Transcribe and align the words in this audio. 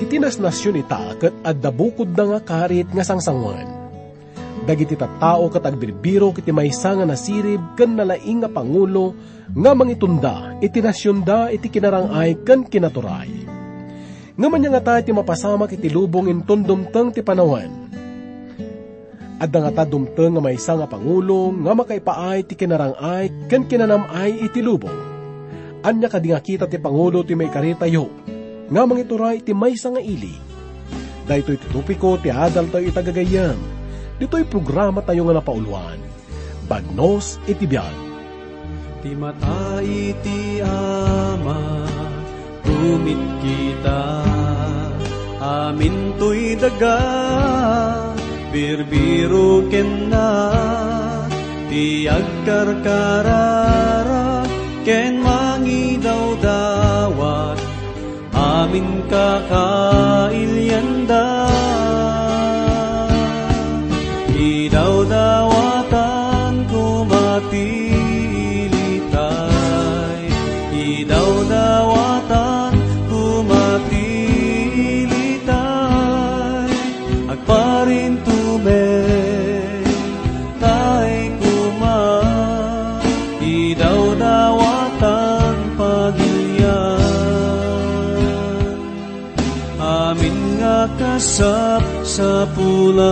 dagiti 0.00 0.16
nasnasyon 0.16 0.80
ita 0.80 1.12
ket 1.20 1.34
adda 1.44 1.68
bukod 1.68 2.16
na 2.16 2.24
nga 2.24 2.40
karit 2.40 2.88
nga 2.88 3.04
sangsangon. 3.04 3.68
Dagiti 4.64 4.96
tattao 4.96 5.52
ket 5.52 5.60
agbirbiro 5.60 6.32
kiti 6.32 6.56
maysa 6.56 6.96
nga 6.96 7.04
nasirib 7.04 7.76
ken 7.76 8.00
nalaing 8.00 8.40
nga 8.40 8.48
pangulo 8.48 9.12
nga 9.52 9.76
mangitunda 9.76 10.56
iti 10.64 10.80
nasyon 10.80 11.20
da 11.20 11.52
iti 11.52 11.68
kinarangay 11.68 12.32
ken 12.48 12.64
kinaturay. 12.64 13.28
Nga 14.40 14.48
manya 14.48 14.72
nga 14.72 14.82
tayo 14.88 15.00
ti 15.04 15.12
mapasama 15.12 15.68
kiti 15.68 15.92
lubong 15.92 16.32
inton 16.32 16.64
dumteng 16.64 17.12
ti 17.12 17.20
panawan. 17.20 17.68
Adda 19.36 19.68
nga 19.68 19.72
ta 19.76 19.84
dumteng 19.84 20.32
nga 20.32 20.40
maysa 20.40 20.80
nga 20.80 20.88
pangulo 20.88 21.52
nga 21.60 21.76
makaipaay 21.76 22.48
ti 22.48 22.56
kinarangay 22.56 23.52
ken 23.52 23.68
kinanamay 23.68 24.48
iti 24.48 24.64
lubong. 24.64 24.96
Anya 25.84 26.08
kadi 26.08 26.32
nga 26.32 26.40
kita 26.40 26.64
ti 26.64 26.80
pangulo 26.80 27.20
ti 27.20 27.36
may 27.36 27.52
karitayo 27.52 28.29
nga 28.70 28.86
mangituray 28.86 29.42
ti 29.42 29.50
maysa 29.50 29.90
nga 29.90 29.98
ili. 29.98 30.38
Dahito 31.26 31.50
iti 31.50 31.66
tupiko 31.74 32.14
ti 32.22 32.30
adal 32.30 32.70
tayo 32.70 32.86
itagagayam. 32.86 33.58
Dito'y 34.22 34.46
programa 34.46 35.02
tayo 35.02 35.26
nga 35.26 35.42
napauluan. 35.42 35.98
Bagnos 36.70 37.42
iti 37.50 37.66
biyag. 37.66 37.96
Ti 39.00 39.10
mata 39.16 39.80
iti 39.80 40.60
ama, 40.60 41.88
tumit 42.60 43.22
kita, 43.40 44.20
amin 45.40 46.12
to'y 46.20 46.52
daga, 46.60 47.00
birbiro 48.52 49.64
ken 49.72 50.12
na, 50.12 50.52
ti 51.72 52.04
agkarkarara, 52.04 53.48
ken 54.84 55.24
mangidaw 55.24 56.29
amin 58.70 59.02
kakailyanda. 59.10 60.70
Idaw-dawatan 64.30 65.90
kumatilitay, 66.70 67.79
kasap 91.20 91.84
sa 92.00 92.48
pulan. 92.56 93.04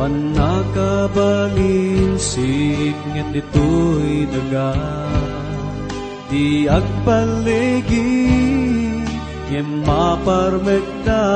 Panakabalinsik 0.00 2.96
nget 3.12 3.28
dito'y 3.36 4.24
daga 4.32 4.72
Di 6.32 6.64
agpaligi 6.66 8.26
Ngem 9.52 9.84
maparmekda 9.86 11.26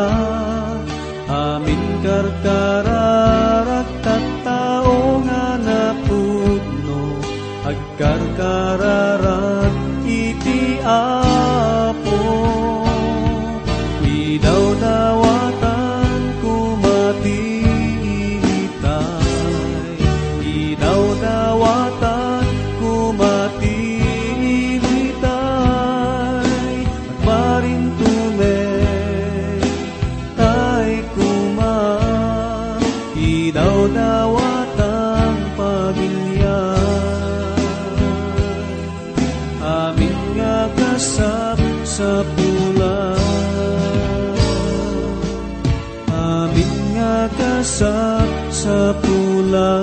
Amin 1.30 2.02
karkararak 2.02 3.86
tattao 4.02 5.22
nga 5.22 5.54
napudno 5.60 7.15
Agkarkararak 7.62 9.17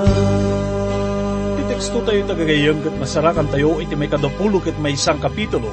pulan 0.04 1.56
Ti 1.56 1.64
teksto 1.72 2.04
tayo 2.04 2.22
tagagayam 2.28 2.84
kat 2.84 2.96
masarakan 3.00 3.48
tayo 3.48 3.80
iti 3.80 3.96
may 3.96 4.12
kadapulo 4.12 4.60
kat 4.60 4.76
may 4.84 5.00
isang 5.00 5.20
kapitulo, 5.24 5.72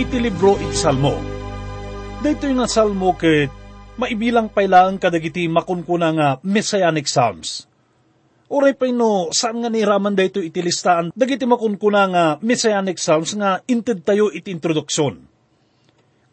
iti 0.00 0.16
libro 0.16 0.56
iti 0.56 0.72
salmo. 0.72 1.20
Dito 2.20 2.48
yung 2.48 2.64
salmo 2.64 3.12
kat 3.16 3.52
maibilang 4.00 4.48
pailaan 4.48 4.96
kadagiti 4.96 5.44
makunkuna 5.44 6.08
nga 6.16 6.28
Messianic 6.40 7.04
Psalms. 7.04 7.68
Uray 8.50 8.74
pa 8.74 8.88
no, 8.90 9.30
saan 9.30 9.62
nga 9.62 9.70
niraman 9.70 10.16
dito 10.16 10.42
iti 10.42 10.58
listaan, 10.58 11.14
dagiti 11.14 11.46
makunkuna 11.46 12.02
nga 12.10 12.24
Messianic 12.42 12.98
Psalms 12.98 13.36
nga 13.38 13.62
inted 13.68 14.02
tayo 14.02 14.32
iti 14.32 14.50
introduksyon. 14.50 15.22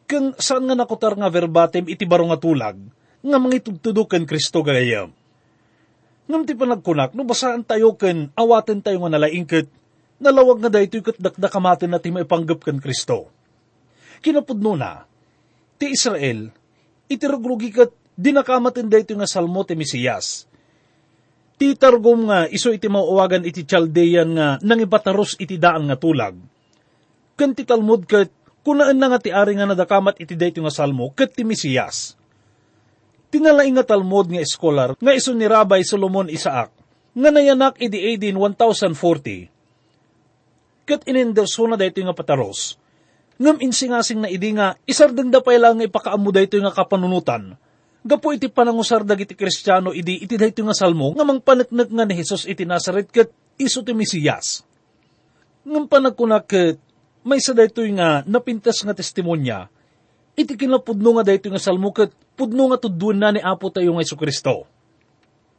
Kung 0.08 0.32
saan 0.40 0.66
nga 0.66 0.74
nakutar 0.80 1.14
nga 1.20 1.28
verbatim 1.30 1.86
iti 1.92 2.08
baro 2.08 2.26
nga 2.32 2.40
tulag, 2.40 2.80
nga 3.22 3.38
mangitugtudo 3.38 4.08
ken 4.08 4.24
Kristo 4.24 4.64
gayam. 4.64 5.12
Ngam 6.28 6.44
ti 6.44 6.54
panagkunak, 6.60 7.16
no 7.16 7.24
basaan 7.24 7.64
tayo 7.64 7.96
ken 7.96 8.36
awaten 8.36 8.84
tayo 8.84 9.00
nga 9.00 9.16
nalaingket, 9.16 9.72
nalawag 10.20 10.60
nga 10.60 10.72
daytoy 10.76 11.00
ket 11.00 11.18
dakdakamaten 11.24 11.88
na 11.88 12.04
ti 12.04 12.12
maipanggap 12.12 12.68
ken 12.68 12.84
Kristo. 12.84 13.32
Kinapudno 14.20 14.76
na, 14.76 15.08
ti 15.80 15.96
Israel, 15.96 16.52
itirugrugi 17.08 17.72
ket 17.72 17.96
dinakamaten 18.20 18.92
daytoy 18.92 19.16
nga 19.24 19.30
salmo 19.30 19.64
ti 19.64 19.80
Mesiyas. 19.80 20.52
Ti 21.58 21.74
targom 21.80 22.28
nga 22.28 22.46
iso 22.52 22.76
iti 22.76 22.92
mauawagan 22.92 23.48
iti 23.48 23.64
Chaldean 23.64 24.30
nga 24.36 24.48
nangibataros 24.62 25.40
iti 25.42 25.56
daan 25.58 25.88
nga 25.90 25.98
tulag. 25.98 26.38
Ken 27.40 27.56
ti 27.56 27.64
Talmud 27.64 28.04
ket 28.04 28.30
kunaan 28.68 29.00
na 29.00 29.10
nga 29.10 29.18
ti 29.24 29.32
ari 29.32 29.56
nga 29.56 29.66
nadakamat 29.66 30.20
iti 30.20 30.36
daytoy 30.36 30.68
nga 30.68 30.76
salmo 30.76 31.10
ket 31.16 31.34
ti 31.34 31.48
Mesiyas. 31.48 32.20
Tinalaing 33.28 33.76
nga 33.76 33.84
Talmud 33.84 34.32
nga 34.32 34.40
eskolar 34.40 34.96
nga 34.96 35.12
iso 35.12 35.36
ni 35.36 35.44
Rabbi 35.44 35.84
Solomon 35.84 36.32
Isaac 36.32 36.72
nga 37.18 37.30
nayanak 37.34 37.82
iti 37.82 37.98
AD 37.98 38.30
1040. 38.30 40.86
Kat 40.88 41.04
ininderso 41.04 41.68
na 41.68 41.76
dayto 41.76 42.00
nga 42.00 42.16
pataros. 42.16 42.80
Ngam 43.42 43.60
insingasing 43.60 44.24
na 44.24 44.32
idi 44.32 44.56
nga 44.56 44.80
isardeng 44.88 45.34
da 45.34 45.44
lang 45.44 45.82
nga 45.82 45.88
ipakaamu 45.90 46.30
dayto 46.32 46.56
nga 46.62 46.72
kapanunutan. 46.72 47.58
Gapo 48.08 48.32
iti 48.32 48.48
panangusar 48.48 49.04
dagiti 49.04 49.36
Kristiyano 49.36 49.92
idi 49.92 50.24
iti 50.24 50.40
dayto 50.40 50.64
nga 50.64 50.78
salmo 50.78 51.12
nga 51.12 51.28
mangpaneknek 51.28 51.92
nga 51.92 52.08
ni 52.08 52.16
Jesus 52.16 52.48
iti 52.48 52.64
Nazaret 52.64 53.12
ket 53.12 53.28
iso 53.60 53.84
ti 53.84 53.92
Mesiyas. 53.92 54.64
Ngam 55.68 55.92
panagkunak 55.92 56.48
ket 56.48 56.80
may 57.28 57.44
sa 57.44 57.52
dayto 57.52 57.84
nga 57.92 58.24
napintas 58.24 58.80
nga 58.88 58.96
testimonya 58.96 59.68
iti 60.38 60.54
kinapudno 60.54 61.18
nga 61.18 61.26
dayto 61.26 61.50
nga 61.50 61.58
salmo 61.58 61.90
ket 61.90 62.14
pudno 62.38 62.70
nga 62.70 62.78
tudduan 62.78 63.18
na 63.18 63.34
ni 63.34 63.42
Apo 63.42 63.74
tayo 63.74 63.98
nga 63.98 64.06
Kristo. 64.06 64.70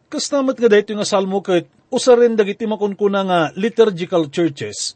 Kastamat 0.06 0.54
nga 0.54 0.70
dayto 0.70 0.94
nga 0.94 1.02
salmo 1.02 1.42
ket 1.42 1.66
usarin 1.90 2.38
dagiti 2.38 2.62
makunkuna 2.64 3.20
nga 3.26 3.38
liturgical 3.58 4.30
churches 4.30 4.94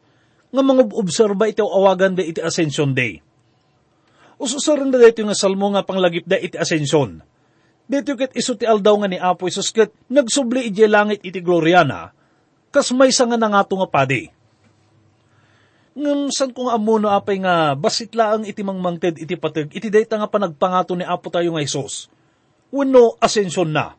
nga 0.54 0.62
mga 0.62 0.94
obserba 0.94 1.50
iti 1.50 1.58
awagan 1.58 2.14
da 2.14 2.22
iti 2.22 2.38
Ascension 2.38 2.94
Day. 2.94 3.18
Ususarin 4.38 4.94
da 4.94 5.02
dayto 5.02 5.26
nga 5.26 5.34
salmo 5.34 5.74
nga 5.74 5.82
panglagip 5.82 6.30
da 6.30 6.38
iti 6.38 6.54
Ascension. 6.54 7.18
Dito 7.90 8.14
ket 8.14 8.38
iso 8.38 8.54
ti 8.54 8.62
aldaw 8.62 9.02
nga 9.02 9.10
ni 9.10 9.18
Apo 9.18 9.50
Isus 9.50 9.74
ket 9.74 9.90
nagsubli 10.06 10.70
iti 10.70 10.86
langit 10.86 11.26
iti 11.26 11.42
Gloriana 11.42 12.14
kas 12.72 12.94
may 12.94 13.12
nga 13.12 13.36
nangato 13.36 13.76
nga 13.76 13.90
padi. 13.90 14.30
Ngam 15.92 16.32
san 16.32 16.56
kung 16.56 16.72
amuno 16.72 17.12
apay 17.12 17.36
nga 17.44 17.76
basit 17.76 18.16
laang 18.16 18.48
iti 18.48 18.64
mangmangted 18.64 19.20
iti 19.20 19.36
pateg 19.36 19.68
iti 19.76 19.92
dayta 19.92 20.16
nga 20.16 20.30
panagpangato 20.30 20.96
ni 20.96 21.04
Apo 21.04 21.28
tayo 21.28 21.52
nga 21.52 21.60
Isos. 21.60 22.08
Wenno 22.72 23.20
asensyon 23.20 23.68
na. 23.68 23.92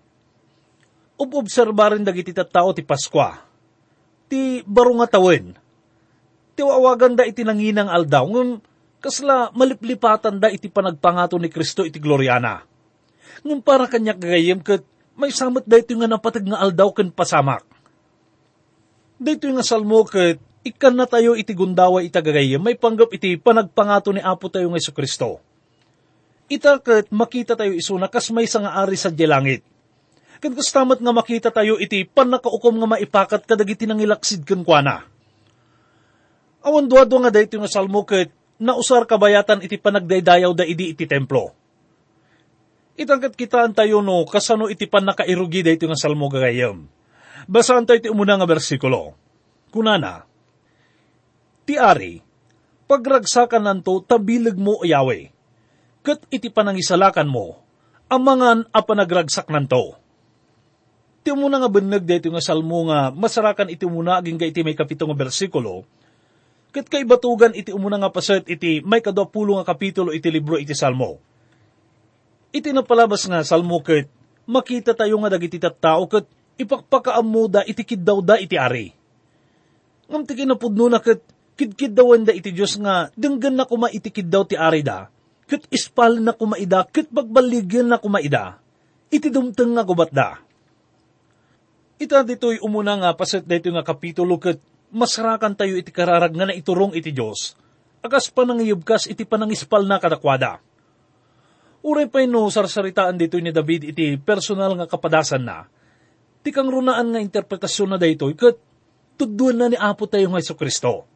Ubobserbarin 1.21 2.01
dagiti 2.01 2.33
tattao 2.33 2.73
ti 2.73 2.81
Paskwa. 2.81 3.37
Ti 4.25 4.65
baro 4.65 4.97
nga 4.97 5.13
tawen. 5.13 5.53
Ti 6.57 6.61
wawagan 6.65 7.13
da 7.13 7.29
iti 7.29 7.45
nanginang 7.45 7.93
aldaw 7.93 8.25
ngam 8.25 8.57
kasla 8.97 9.53
maliplipatan 9.53 10.41
da 10.41 10.49
iti 10.49 10.73
panagpangato 10.73 11.37
ni 11.37 11.53
Kristo 11.53 11.85
iti 11.85 12.01
Gloriana. 12.01 12.65
Ngam 13.45 13.61
para 13.61 13.85
kanyak 13.85 14.17
gagayem 14.17 14.65
ket 14.65 14.81
may 15.13 15.29
samot 15.29 15.69
da 15.69 15.77
ito 15.77 15.93
nga 15.93 16.09
napatag 16.09 16.49
nga 16.49 16.57
aldaw 16.57 16.89
ken 16.89 17.13
pasamak. 17.13 17.61
Dito 19.21 19.45
nga 19.53 19.61
salmo 19.61 20.01
ket 20.09 20.41
ikan 20.63 20.95
na 20.95 21.03
tayo 21.03 21.35
iti 21.35 21.51
gundawa 21.51 21.99
itagagay, 22.07 22.55
may 22.55 22.79
panggap 22.79 23.11
iti 23.11 23.35
panagpangato 23.35 24.15
ni 24.15 24.23
Apo 24.23 24.47
tayo 24.47 24.71
ng 24.71 24.79
Yesu 24.79 24.95
Kristo. 24.95 25.43
Itakat 26.47 27.11
makita 27.11 27.55
tayo 27.55 27.75
isuna 27.75 28.07
kas 28.07 28.31
may 28.31 28.47
nga 28.47 28.79
ari 28.79 28.95
sa 28.95 29.11
langit. 29.11 29.63
Kan 30.43 30.55
kastamat 30.55 30.99
nga 30.99 31.13
makita 31.15 31.49
tayo 31.55 31.79
iti 31.79 32.03
panakaukom 32.03 32.75
nga 32.83 32.87
maipakat 32.95 33.47
kadagiti 33.47 33.87
nang 33.87 34.03
ilaksid 34.03 34.43
kan 34.43 34.59
kuana. 34.63 35.07
Awan 36.63 36.87
duwado 36.87 37.15
nga 37.23 37.31
dahito 37.31 37.59
nga 37.59 37.71
salmo 37.71 38.03
ket 38.03 38.31
nausar 38.59 39.07
kabayatan 39.07 39.63
iti 39.63 39.79
panagdaydayaw 39.79 40.51
da 40.51 40.67
idi 40.67 40.91
iti 40.91 41.07
templo. 41.07 41.55
Itangkat 42.99 43.39
kitaan 43.39 43.71
tayo 43.71 44.03
no 44.03 44.23
kasano 44.27 44.67
iti 44.67 44.87
pan 44.87 45.07
nakairugi 45.07 45.63
dahito 45.63 45.87
nga 45.87 45.99
salmo 45.99 46.27
gagayam. 46.27 46.87
Basaan 47.47 47.87
tayo 47.87 48.03
iti 48.03 48.11
umuna 48.11 48.35
nga 48.39 48.47
bersikulo. 48.47 49.15
Kunana, 49.71 50.27
Ti 51.63 51.79
ari, 51.79 52.19
pagragsakan 52.91 53.63
nanto 53.63 54.03
tabilig 54.03 54.59
mo 54.59 54.83
Yahweh, 54.83 55.31
kat 56.03 56.27
iti 56.27 56.51
panangisalakan 56.51 57.31
mo, 57.31 57.63
amangan 58.11 58.67
a 58.69 58.79
panagragsak 58.83 59.47
nanto. 59.47 59.95
Ti 61.23 61.31
muna 61.31 61.55
nga 61.63 61.71
beneg 61.71 62.03
dito 62.03 62.27
nga 62.27 62.43
salmo 62.43 62.91
nga 62.91 63.15
masarakan 63.15 63.71
iti 63.71 63.87
muna 63.87 64.19
aging 64.19 64.35
ka 64.35 64.43
iti 64.43 64.59
may 64.59 64.75
kapito 64.75 65.07
nga 65.07 65.15
bersikulo, 65.15 65.87
kat 66.75 66.89
kay 66.89 67.07
batugan 67.07 67.55
iti 67.55 67.71
umuna 67.71 68.01
nga 68.01 68.11
paset 68.11 68.43
iti 68.49 68.83
may 68.83 68.99
kadwapulo 68.99 69.61
nga 69.61 69.71
kapitulo 69.71 70.11
iti 70.11 70.27
libro 70.33 70.59
iti 70.59 70.73
salmo. 70.73 71.21
Iti 72.49 72.75
napalabas 72.75 73.23
nga 73.29 73.45
salmo 73.45 73.79
kat 73.79 74.09
makita 74.49 74.91
tayo 74.91 75.15
nga 75.23 75.31
dagiti 75.31 75.61
tao 75.61 76.09
kat 76.11 76.27
ipakpakaamuda 76.59 77.63
iti 77.69 77.87
kiddaw 77.87 78.19
da 78.19 78.35
iti 78.35 78.59
ari. 78.59 78.91
Ngam 80.09 80.27
ti 80.27 80.33
kinapudno 80.35 80.91
na 80.91 80.99
kat 80.99 81.21
kidkid 81.53 81.93
dawan 81.93 82.25
da 82.25 82.33
iti 82.33 82.49
Diyos 82.49 82.77
nga, 82.81 83.13
denggan 83.13 83.53
na 83.53 83.65
kuma 83.69 83.89
itikid 83.89 84.29
daw 84.29 84.43
ti 84.45 84.57
arida, 84.57 85.09
kit 85.45 85.69
ispal 85.69 86.17
na 86.17 86.33
kumaida, 86.33 86.85
kit 86.89 87.09
bagbaligyan 87.13 87.89
na 87.89 88.01
kumaida, 88.01 88.57
iti 89.13 89.29
dumteng 89.29 89.77
nga 89.77 89.85
gubat 89.85 90.09
da. 90.09 90.41
Ita 92.01 92.25
dito'y 92.25 92.59
umuna 92.59 92.97
nga 92.99 93.09
paset 93.13 93.45
dito 93.45 93.69
nga 93.69 93.85
kapitulo 93.85 94.41
kit 94.41 94.59
masarakan 94.93 95.53
tayo 95.53 95.77
iti 95.77 95.93
kararag 95.93 96.33
nga 96.33 96.49
na 96.49 96.57
iturong 96.57 96.97
iti 96.97 97.13
Diyos, 97.13 97.53
akas 98.01 98.33
panangiyubkas 98.33 99.05
iti 99.09 99.23
panangispal 99.23 99.85
na 99.85 100.01
kadakwada. 100.01 100.57
Uray 101.83 102.07
pa 102.07 102.23
no 102.23 102.47
sarsaritaan 102.47 103.19
dito 103.19 103.35
ni 103.37 103.51
David 103.51 103.93
iti 103.93 104.15
personal 104.15 104.73
nga 104.79 104.87
kapadasan 104.87 105.43
na, 105.43 105.67
ti 106.41 106.49
kang 106.49 106.71
runaan 106.71 107.13
nga 107.13 107.19
interpretasyon 107.21 107.93
na 107.93 107.99
dito, 107.99 108.25
kat 108.33 108.57
tuduan 109.19 109.59
na 109.59 109.67
ni 109.69 109.77
Apo 109.77 110.09
tayo 110.09 110.31
nga 110.33 110.41
Kristo 110.41 111.12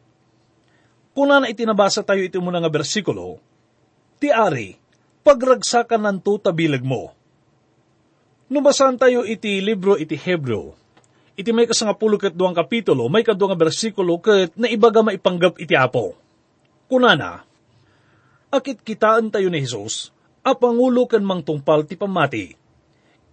kung 1.18 1.34
na 1.34 1.50
itinabasa 1.50 2.06
tayo 2.06 2.22
iti 2.22 2.38
muna 2.38 2.62
nga 2.62 2.70
bersikulo, 2.70 3.42
ti 4.22 4.30
ari, 4.30 4.78
pagragsakan 5.26 6.06
ng 6.06 6.18
tutabilag 6.22 6.86
mo. 6.86 7.10
Nubasan 8.46 8.94
tayo 8.94 9.26
iti 9.26 9.58
libro 9.58 9.98
iti 9.98 10.14
Hebrew, 10.14 10.70
iti 11.34 11.50
may 11.50 11.66
kasangapulo 11.66 12.22
kat 12.22 12.38
duwang 12.38 12.54
kapitulo, 12.54 13.10
may 13.10 13.26
kaduwang 13.26 13.58
bersikulo 13.58 14.22
kat 14.22 14.54
na 14.54 14.70
ibaga 14.70 15.02
maipanggap 15.02 15.58
iti 15.58 15.74
apo. 15.74 16.14
Kunana, 16.86 17.42
akit 18.54 18.86
kitaan 18.86 19.34
tayo 19.34 19.50
ni 19.50 19.66
Jesus, 19.66 20.14
a 20.46 20.54
pangulo 20.54 21.10
kan 21.10 21.26
mang 21.26 21.42
tungpal 21.42 21.82
ti 21.82 21.98
pamati. 21.98 22.54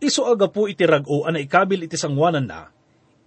Iso 0.01 0.25
aga 0.25 0.49
po 0.49 0.65
iti 0.65 0.89
rago 0.89 1.21
ana 1.21 1.37
ikabil 1.37 1.85
iti 1.85 2.01
sangwanan 2.01 2.49
na, 2.49 2.65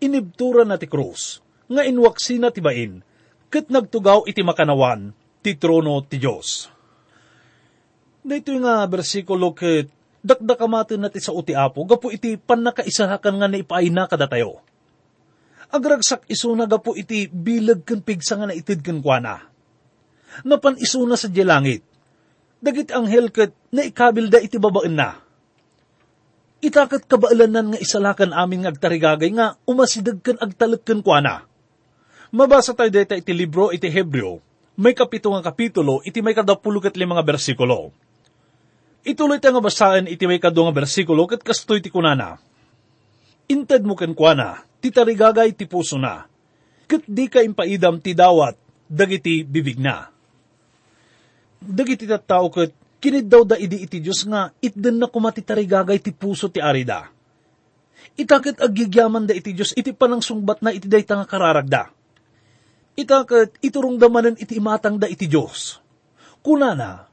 inibtura 0.03 0.67
na 0.67 0.75
ti 0.83 0.91
krus, 0.91 1.47
nga 1.71 1.87
inwaksi 1.87 2.43
na 2.43 2.51
ti 2.51 2.59
bain, 2.59 3.07
ket 3.49 3.73
nagtugaw 3.73 4.29
iti 4.29 4.45
makanawan, 4.45 5.13
ti 5.41 5.57
trono 5.57 6.05
ti 6.05 6.21
Diyos. 6.21 6.69
Dito 8.21 8.53
nga 8.61 8.85
bersikulo 8.85 9.57
ket 9.57 9.89
dakdakamatin 10.21 11.01
nati 11.01 11.17
sa 11.17 11.33
uti 11.33 11.57
apo, 11.57 11.89
gapo 11.89 12.13
iti 12.13 12.37
panakaisahakan 12.37 13.35
nga 13.41 13.49
na 13.49 14.05
kada 14.05 14.29
tayo. 14.29 14.61
Agragsak 15.73 16.29
isuna 16.29 16.69
gapo 16.69 16.93
iti 16.93 17.29
bilag 17.29 17.85
kan 17.89 18.05
pigsa 18.05 18.37
nga 18.37 18.49
naitid 18.49 18.85
kan 18.85 19.01
kuana. 19.01 19.49
Napan 20.45 20.77
isuna 20.77 21.17
sa 21.17 21.33
langit. 21.33 21.81
Dagit 22.61 22.93
anghel 22.93 23.33
ket 23.33 23.57
naikabil 23.73 24.29
da 24.29 24.45
iti 24.45 24.61
babaen 24.61 24.93
na. 24.93 25.25
Itakat 26.59 27.07
kabaalanan 27.07 27.73
nga 27.73 27.79
isalakan 27.81 28.35
amin 28.35 28.67
nga 28.67 28.75
agtarigagay 28.75 29.31
nga 29.33 29.57
umasidag 29.65 30.21
kan 30.21 30.37
agtalek 30.43 30.85
kan 30.85 31.01
kuana 31.01 31.48
Mabasa 32.29 32.77
tayo 32.77 32.93
dito 32.93 33.17
iti 33.17 33.33
libro 33.33 33.73
iti 33.73 33.89
Hebreo, 33.89 34.45
may 34.77 34.93
kapito 34.93 35.33
nga 35.33 35.41
kapitulo, 35.41 36.05
iti 36.05 36.21
may 36.21 36.37
kadapulog 36.37 36.85
at 36.85 36.97
limang 37.01 37.25
bersikulo. 37.25 37.89
Ituloy 39.01 39.41
tayo 39.41 39.57
nga 39.57 39.65
basahin 39.65 40.13
iti 40.13 40.29
may 40.29 40.37
kadong 40.37 40.69
nga 40.69 40.85
bersikulo, 40.85 41.25
kat 41.25 41.41
kastoy 41.41 41.81
ti 41.81 41.89
kunana. 41.89 42.37
Inted 43.49 43.81
mo 43.81 43.97
ken 43.97 44.13
kuana, 44.13 44.61
ti 44.77 44.93
puso 45.65 45.97
na, 45.97 46.29
kat 46.85 47.09
di 47.09 47.33
ka 47.33 47.41
impaidam 47.41 47.97
ti 47.97 48.13
dawat, 48.13 48.61
dagiti 48.85 49.41
bibig 49.41 49.81
na. 49.81 50.13
Dagiti 51.65 52.05
tattao 52.05 52.53
kat 52.53 52.77
kinid 53.01 53.25
daw 53.25 53.49
da 53.49 53.57
idi 53.57 53.89
iti 53.89 54.05
Diyos 54.05 54.29
nga 54.29 54.53
itden 54.61 55.01
na 55.01 55.09
kumati 55.09 55.41
tarigagay 55.41 55.97
ti 55.97 56.13
puso 56.13 56.53
ti 56.53 56.61
arida. 56.61 57.09
Itakit 58.21 58.61
agigyaman 58.61 59.25
da 59.25 59.33
iti 59.33 59.57
Diyos 59.57 59.73
iti 59.73 59.97
panang 59.97 60.21
sungbat 60.21 60.61
na 60.61 60.77
iti 60.77 60.85
day 60.85 61.09
nga 61.09 61.25
kararagda 61.25 61.97
itakat 62.99 63.63
iturong 63.63 63.95
damanan 63.95 64.35
iti 64.35 64.59
imatang 64.59 64.99
da 64.99 65.07
iti 65.07 65.31
Diyos. 65.31 65.79
Kunana, 66.43 67.07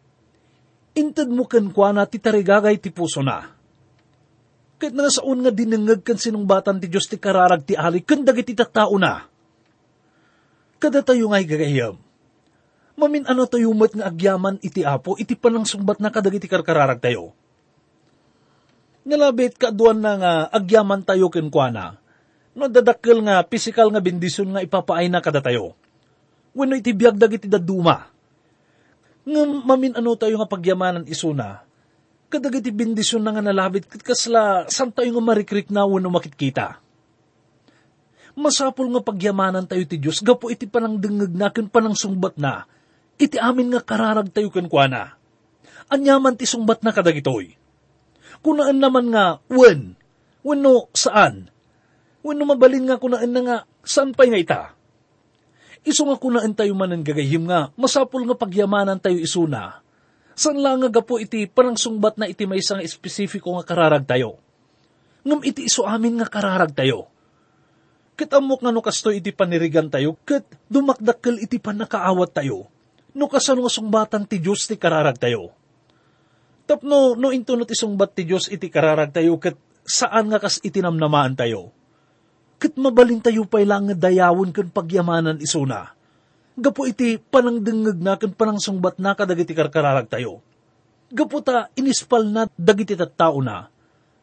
intad 0.97 1.29
mo 1.29 1.45
kan 1.45 1.69
kwa 1.69 1.93
na 1.93 2.09
ti 2.09 2.17
tarigagay 2.17 2.81
ti 2.81 2.89
puso 2.89 3.21
na. 3.21 3.53
Kahit 4.81 4.97
nga 4.97 5.07
saon 5.07 5.45
nga 5.45 5.53
dinangag 5.53 6.01
kan 6.01 6.17
sinungbatan 6.17 6.81
ti 6.81 6.89
Diyos 6.89 7.05
ti 7.05 7.21
kararag 7.21 7.63
ti 7.63 7.77
ali, 7.77 8.01
kan 8.01 8.25
dagiti 8.25 8.57
tattao 8.57 8.97
na. 8.97 9.29
Kada 10.81 11.05
tayo 11.05 11.31
nga'y 11.31 11.45
gagayam. 11.45 11.95
Mamin 12.95 13.27
ano 13.27 13.43
tayo 13.45 13.71
mat 13.75 13.91
nga 13.91 14.07
agyaman 14.07 14.59
iti 14.63 14.81
apo, 14.83 15.19
iti 15.19 15.35
panang 15.35 15.67
sumbat 15.67 15.99
na 15.99 16.11
kadagiti 16.11 16.47
karkararag 16.47 17.03
tayo. 17.03 17.35
Nalabit 19.05 19.59
kaduan 19.59 20.01
na 20.01 20.13
nga 20.17 20.33
agyaman 20.49 21.05
tayo 21.05 21.29
kenkwana, 21.29 21.99
no 22.55 22.71
dadakkel 22.71 23.19
nga 23.21 23.43
physical 23.45 23.91
nga 23.91 24.01
bendisyon 24.01 24.55
nga 24.55 24.63
ipapaay 24.63 25.11
na 25.11 25.19
kada 25.19 25.43
tayo. 25.43 25.75
Wano 26.55 26.73
iti 26.79 26.95
biyag 26.95 27.19
dagiti 27.19 27.51
daduma. 27.51 28.07
Nga 29.27 29.41
mamin 29.67 29.93
ano 29.99 30.15
tayo 30.15 30.39
nga 30.39 30.47
pagyamanan 30.47 31.03
isuna, 31.09 31.65
kadagiti 32.31 32.71
bendisyon 32.71 33.25
na 33.25 33.35
nga 33.35 33.43
nalabit 33.43 33.89
kasla 33.89 34.69
san 34.71 34.93
tayo 34.93 35.11
nga 35.17 35.23
marikrik 35.23 35.67
na 35.73 35.83
wano 35.83 36.07
makitkita. 36.07 36.79
Masapul 38.35 38.91
nga 38.91 39.03
pagyamanan 39.03 39.67
tayo 39.67 39.83
ti 39.87 39.99
Diyos, 39.99 40.23
gapo 40.23 40.51
iti 40.51 40.67
panang 40.67 40.99
dengeg 40.99 41.31
na, 41.35 41.51
panang 41.51 41.95
sungbat 41.95 42.35
na, 42.35 42.67
iti 43.15 43.39
amin 43.39 43.71
nga 43.75 43.81
kararag 43.83 44.31
tayo 44.31 44.51
ken 44.51 44.67
kuana. 44.67 45.15
Anyaman 45.87 46.35
ti 46.35 46.43
sungbat 46.43 46.83
na 46.83 46.91
kadagitoy. 46.91 47.55
Kunaan 48.43 48.83
naman 48.83 49.15
nga, 49.15 49.39
when, 49.47 49.95
wano 50.43 50.91
saan, 50.91 51.55
Wano 52.25 52.41
mabalin 52.49 52.89
nga 52.89 52.97
kunaan 52.97 53.29
na 53.29 53.41
nga, 53.45 53.57
saan 53.85 54.17
pa'y 54.17 54.33
nga 54.33 54.41
ita? 54.41 54.61
Iso 55.85 56.01
nga 56.09 56.17
kunaan 56.17 56.57
tayo 56.57 56.73
manan 56.73 57.05
gagayim 57.05 57.45
nga, 57.45 57.69
masapul 57.77 58.25
nga 58.25 58.33
pagyamanan 58.33 58.97
tayo 58.97 59.21
isuna. 59.21 59.85
San 60.33 60.57
lang 60.57 60.81
nga 60.81 60.89
gapo 60.89 61.21
iti 61.21 61.45
parang 61.45 61.77
sungbat 61.77 62.17
na 62.17 62.25
iti 62.25 62.49
may 62.49 62.59
isang 62.59 62.81
espesifiko 62.81 63.53
nga 63.55 63.63
kararag 63.63 64.03
tayo. 64.03 64.41
Ngam 65.21 65.45
iti 65.45 65.69
iso 65.69 65.85
amin 65.85 66.19
nga 66.19 66.27
kararag 66.27 66.73
tayo. 66.73 67.07
Kat 68.17 68.33
amok 68.33 68.65
nga 68.65 68.73
no 68.73 68.81
kasto 68.81 69.13
iti 69.13 69.29
panirigan 69.29 69.87
tayo, 69.93 70.17
kat 70.25 70.43
dumakdakkel 70.73 71.37
iti 71.45 71.61
panakaawat 71.61 72.33
tayo. 72.33 72.65
No 73.13 73.29
kasano 73.29 73.63
nga 73.63 73.71
sungbatan 73.71 74.25
ti 74.25 74.41
Diyos 74.41 74.65
ti 74.65 74.81
kararag 74.81 75.21
tayo. 75.21 75.53
Tapno, 76.65 77.13
no 77.13 77.29
into 77.29 77.53
no 77.53 77.63
ti 77.63 77.77
sungbat 77.77 78.17
ti 78.17 78.25
Diyos 78.25 78.49
iti 78.49 78.73
kararag 78.73 79.13
tayo, 79.13 79.37
kat 79.37 79.55
saan 79.85 80.33
nga 80.33 80.41
kas 80.41 80.57
itinamnamaan 80.65 81.37
tayo 81.37 81.84
Kat 82.65 82.81
mabalin 82.81 83.21
tayo 83.21 83.45
pa 83.45 83.61
ilang 83.61 83.93
dayawon 83.93 84.49
kan 84.49 84.65
pagyamanan 84.73 85.37
isuna. 85.37 85.93
Gapo 86.57 86.89
iti 86.89 87.21
panangdengeg 87.21 88.01
na 88.01 88.17
kan 88.17 88.33
panang 88.33 88.57
na 88.97 89.13
kadagiti 89.13 89.53
karkararag 89.53 90.09
tayo. 90.09 90.41
Gapo 91.13 91.45
ta 91.45 91.69
inispal 91.77 92.25
na 92.25 92.49
dagiti 92.57 92.97
tao 92.97 93.37
na. 93.45 93.69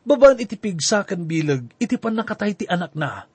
Babaan 0.02 0.42
iti 0.42 0.58
pigsa 0.58 1.06
kan 1.06 1.22
bilag, 1.22 1.70
iti 1.78 1.94
panakatay 1.94 2.58
ti 2.58 2.66
anak 2.66 2.98
na. 2.98 3.30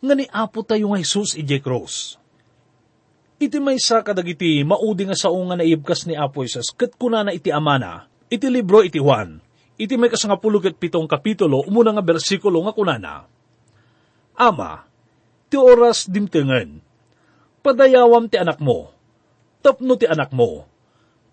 Nga 0.00 0.14
ni 0.16 0.24
Apo 0.32 0.64
tayo 0.64 0.88
nga 0.88 1.04
Jesus 1.04 1.36
ije 1.36 1.60
cross. 1.60 2.16
Iti 3.36 3.60
may 3.60 3.76
sa 3.76 4.00
kadagiti 4.00 4.64
maudi 4.64 5.04
nga 5.04 5.20
sao 5.20 5.36
nga 5.52 5.60
naibkas 5.60 6.08
ni 6.08 6.16
Apo 6.16 6.48
Jesus, 6.48 6.72
kat 6.72 6.96
kuna 6.96 7.28
na 7.28 7.36
iti 7.36 7.52
amana, 7.52 8.08
iti 8.32 8.48
libro 8.48 8.80
iti 8.80 9.04
Juan, 9.04 9.36
iti 9.76 10.00
may 10.00 10.08
kasangapulog 10.08 10.64
at 10.64 10.80
pitong 10.80 11.04
kapitulo, 11.04 11.60
umuna 11.68 11.92
nga 11.92 12.00
bersikulo 12.00 12.64
nga 12.64 12.72
kunana 12.72 13.28
Ama, 14.40 14.88
ti 15.52 15.60
oras 15.60 16.08
dimtengen, 16.08 16.80
Padayawam 17.60 18.24
ti 18.32 18.40
anak 18.40 18.56
mo, 18.56 18.88
tapno 19.60 20.00
ti 20.00 20.08
anak 20.08 20.32
mo, 20.32 20.64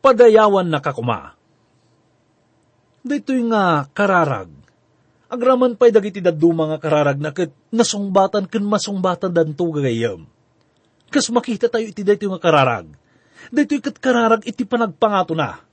padayawan 0.04 0.68
na 0.68 0.84
kakuma. 0.84 1.40
Dito'y 3.08 3.48
nga 3.48 3.88
kararag. 3.96 4.52
Agraman 5.32 5.80
pa'y 5.80 5.96
dagiti 5.96 6.20
daddu 6.20 6.52
mga 6.52 6.84
kararag 6.84 7.20
na 7.24 7.32
kat 7.32 7.52
nasungbatan 7.72 8.52
ken 8.52 8.68
masungbatan 8.68 9.32
danto 9.32 9.72
gagayam. 9.72 10.28
Kas 11.08 11.32
makita 11.32 11.72
tayo 11.72 11.88
iti 11.88 12.04
dito 12.04 12.28
nga 12.28 12.44
kararag. 12.44 12.92
Dito'y 13.48 13.80
kat 13.80 14.04
kararag 14.04 14.44
iti 14.44 14.68
panagpangato 14.68 15.32
na. 15.32 15.64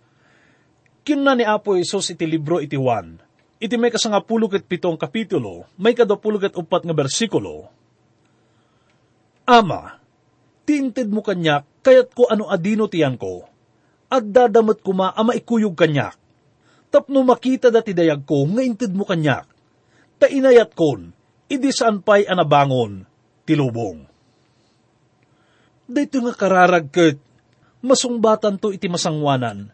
Kinna 1.02 1.34
ni 1.34 1.42
Apo 1.42 1.74
Isos 1.74 2.14
iti 2.14 2.22
libro 2.30 2.62
iti 2.62 2.78
Juan. 2.78 3.18
Iti 3.62 3.78
may 3.78 3.94
kasangapulo 3.94 4.50
ket 4.50 4.66
pitong 4.66 4.98
kapitulo, 4.98 5.70
may 5.78 5.94
kadapulo 5.94 6.42
ket 6.42 6.58
upat 6.58 6.82
nga 6.82 6.94
bersikulo. 6.94 7.70
Ama, 9.46 10.00
tiinted 10.66 11.12
mo 11.12 11.22
kanyak, 11.22 11.62
kayat 11.84 12.10
ko 12.16 12.26
ano 12.26 12.50
adino 12.50 12.90
tiyan 12.90 13.14
ko, 13.14 13.46
at 14.10 14.24
dadamat 14.24 14.80
ko 14.82 14.90
ma 14.96 15.14
ama 15.14 15.36
ikuyog 15.36 15.76
kanyak. 15.76 16.16
Tapno 16.90 17.22
makita 17.22 17.70
dati 17.70 17.94
dayag 17.94 18.26
ko, 18.26 18.42
nga 18.48 18.62
inted 18.62 18.90
mo 18.90 19.06
kanyak. 19.06 19.46
Ta 20.18 20.26
inayat 20.26 20.74
kon, 20.74 21.14
idi 21.46 21.70
saan 21.70 22.02
pa'y 22.02 22.26
anabangon, 22.26 23.06
tilubong. 23.46 24.06
Dito 25.84 26.16
nga 26.24 26.32
kararag 26.34 26.88
ket, 26.90 27.20
masungbatan 27.84 28.56
to 28.56 28.72
iti 28.72 28.88
masangwanan, 28.88 29.68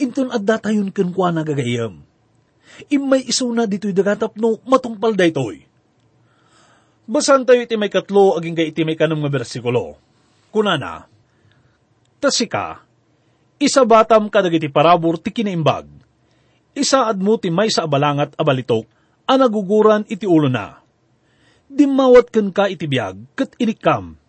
inton 0.00 0.32
adda 0.32 0.56
tayon 0.58 0.90
ken 0.90 1.12
kwa 1.12 1.28
nagagayam. 1.30 2.09
Imay 2.88 3.26
iso 3.26 3.50
na 3.50 3.66
dito'y 3.66 3.92
dagatap 3.92 4.38
no 4.38 4.60
matungpal 4.64 5.12
daytoy. 5.12 5.66
Basan 7.10 7.42
tayo 7.42 7.58
iti 7.58 7.74
may 7.74 7.90
katlo 7.90 8.38
aging 8.38 8.54
kay 8.54 8.70
iti 8.70 8.86
may 8.86 8.94
kanong 8.94 9.26
nga 9.26 9.34
bersikulo. 9.34 9.98
Kunana, 10.54 11.10
Tasika, 12.20 12.84
isa 13.58 13.82
batam 13.82 14.30
kadag 14.30 14.54
iti 14.54 14.70
parabor 14.70 15.18
ti 15.18 15.34
kinaimbag. 15.34 15.88
Isa 16.76 17.10
admo 17.10 17.34
ti 17.40 17.50
may 17.50 17.72
sa 17.72 17.88
abalangat 17.88 18.38
abalitok, 18.38 18.86
ang 19.26 19.40
naguguran 19.42 20.06
iti 20.06 20.28
ulo 20.28 20.46
na. 20.46 20.78
Dimawat 21.66 22.30
ken 22.30 22.54
ka 22.54 22.70
iti 22.70 22.86
biyag, 22.86 23.34
kat 23.34 23.58
inikam. 23.58 24.20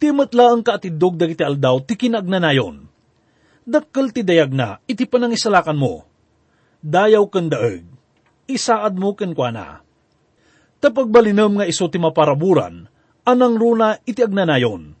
Ti 0.00 0.10
matla 0.10 0.50
ang 0.50 0.66
kaatidog 0.66 1.14
dagiti 1.14 1.46
aldaw 1.46 1.78
ti 1.84 1.94
kinagnanayon. 1.94 2.88
Dakkel 3.68 4.10
ti 4.10 4.26
dayag 4.26 4.50
na, 4.50 4.82
iti 4.88 5.06
panangisalakan 5.06 5.78
mo. 5.78 6.09
Dayaw 6.80 7.28
ken 7.28 7.52
daeg, 7.52 7.84
isaad 8.48 8.96
mo 8.96 9.12
ken 9.12 9.36
kwa 9.36 9.52
na. 9.52 9.84
Tapagbalinam 10.80 11.60
nga 11.60 11.68
iso 11.68 11.92
ti 11.92 12.00
maparaburan, 12.00 12.88
anang 13.28 13.60
runa 13.60 14.00
iti 14.08 14.24
agnanayon. 14.24 14.96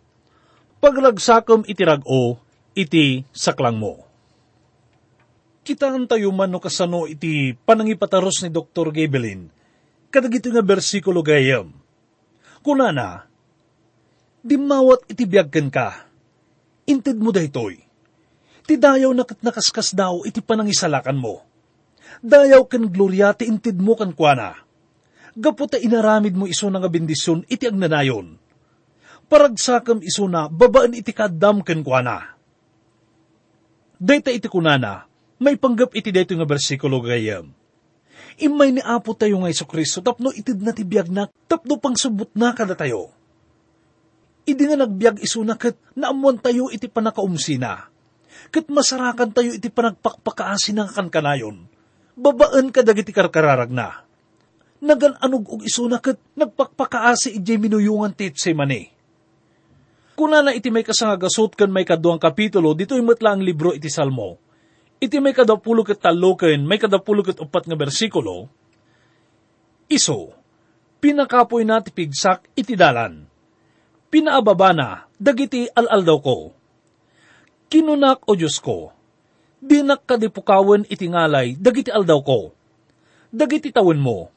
Pagragsakom 0.76 1.64
iti 1.64 1.80
rag-o, 1.80 2.36
iti 2.76 3.24
saklang 3.32 3.80
mo. 3.80 4.04
Kitaan 5.64 6.04
tayo 6.04 6.28
man 6.36 6.52
no 6.52 6.60
kasano 6.60 7.08
iti 7.08 7.56
panangipataros 7.56 8.44
ni 8.44 8.52
Dr. 8.52 8.92
Gabelin, 8.92 9.48
kadag 10.12 10.36
ito 10.36 10.52
nga 10.52 10.60
bersikulo 10.60 11.24
gayam. 11.24 11.72
Kunana, 12.60 13.24
di 14.44 14.60
mawat 14.60 15.08
iti 15.08 15.24
biyagkan 15.24 15.72
ka, 15.72 16.08
inted 16.84 17.16
mo 17.16 17.32
daytoy. 17.32 17.80
Ti 18.68 18.76
dayaw 18.76 19.16
nakat 19.16 19.40
nakaskas 19.40 19.96
daw 19.96 20.28
iti 20.28 20.44
panangisalakan 20.44 21.16
mo. 21.16 21.49
Dayaw 22.20 22.68
ken 22.68 22.92
gloria 22.92 23.32
ti 23.32 23.48
inted 23.48 23.80
mo 23.80 23.96
kan 23.96 24.12
kuana. 24.12 24.52
Gapo 25.32 25.64
ta 25.64 25.80
inaramid 25.80 26.36
mo 26.36 26.44
iso 26.44 26.68
nga 26.68 26.90
bendisyon 26.90 27.48
iti 27.48 27.64
agnanayon. 27.64 28.36
Paragsakam 29.30 30.04
iso 30.04 30.28
na 30.28 30.50
babaan 30.50 30.92
iti 30.92 31.16
kadam 31.16 31.64
ken 31.64 31.80
kuana. 31.80 32.36
Dayta 34.00 34.32
iti 34.32 34.48
kunana, 34.48 35.04
may 35.44 35.60
panggap 35.60 35.92
iti 35.92 36.08
dayto 36.08 36.32
nga 36.32 36.48
bersikulo 36.48 37.04
gayam. 37.04 37.52
Imay 38.40 38.72
ni 38.72 38.80
Apo 38.80 39.12
tayo 39.12 39.36
nga 39.44 39.52
Iso 39.52 39.68
Kristo, 39.68 40.00
tapno 40.00 40.32
itid 40.32 40.64
na 40.64 40.72
tibiyag 40.72 41.12
na, 41.12 41.28
tapno 41.44 41.76
pang 41.76 41.92
subot 41.92 42.32
na 42.32 42.56
kada 42.56 42.72
tayo. 42.72 43.12
Idi 44.48 44.64
nga 44.64 44.80
nagbiag 44.80 45.20
iso 45.20 45.44
na 45.44 45.60
kat 45.60 45.76
naamuan 45.92 46.40
tayo 46.40 46.72
iti 46.72 46.88
panakaumsina. 46.88 47.92
Kat 48.48 48.66
masarakan 48.72 49.36
tayo 49.36 49.52
iti 49.52 49.68
panagpakpakaasi 49.68 50.72
ng 50.72 50.88
kankanayon. 50.96 51.68
Babaan 52.20 52.68
ka 52.68 52.84
dagiti 52.84 53.16
karkararag 53.16 53.72
na. 53.72 54.04
Nagan 54.84 55.16
anog 55.24 55.48
og 55.48 55.64
iso 55.64 55.88
na 55.88 56.04
kat 56.04 56.20
nagpakpakaasi 56.36 57.40
iti 57.40 57.56
minuyungan 57.56 58.12
tit 58.12 58.36
si 58.36 58.52
mani. 58.52 58.84
Kuna 60.16 60.44
na 60.44 60.52
iti 60.52 60.68
may 60.68 60.84
kasangagasot 60.84 61.56
kan 61.56 61.72
may 61.72 61.88
kaduang 61.88 62.20
kapitulo, 62.20 62.76
dito 62.76 62.92
matla 63.00 63.32
ang 63.32 63.40
libro 63.40 63.72
iti 63.72 63.88
Salmo. 63.88 64.36
Iti 65.00 65.16
may 65.16 65.32
kadapulo 65.32 65.80
ket 65.80 66.04
talo 66.04 66.36
ken 66.36 66.60
may 66.68 66.76
kadapulo 66.76 67.24
ket 67.24 67.40
upat 67.40 67.64
nga 67.64 67.76
bersikulo, 67.76 68.52
Iso, 69.90 70.30
pinakapoy 71.02 71.66
na 71.66 71.82
ti 71.82 71.90
pigsak 71.90 72.54
iti 72.54 72.78
dalan. 72.78 73.26
Pinaababa 74.06 74.70
na, 74.70 74.88
dagiti 75.18 75.66
alaldaw 75.66 76.18
ko. 76.22 76.54
Kinunak 77.66 78.22
o 78.30 78.38
Diyos 78.38 78.62
ko, 78.62 78.94
dinak 79.60 80.08
kadipukawan 80.08 80.88
iti 80.88 81.06
ngalay, 81.06 81.54
dagiti 81.54 81.92
aldaw 81.92 82.20
ko. 82.24 82.56
Dagiti 83.30 83.70
tawin 83.70 84.00
mo, 84.00 84.32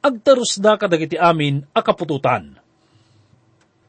agtarus 0.00 0.56
da 0.62 0.78
ka 0.78 0.86
dagiti 0.86 1.18
amin 1.18 1.66
akapututan. 1.74 2.56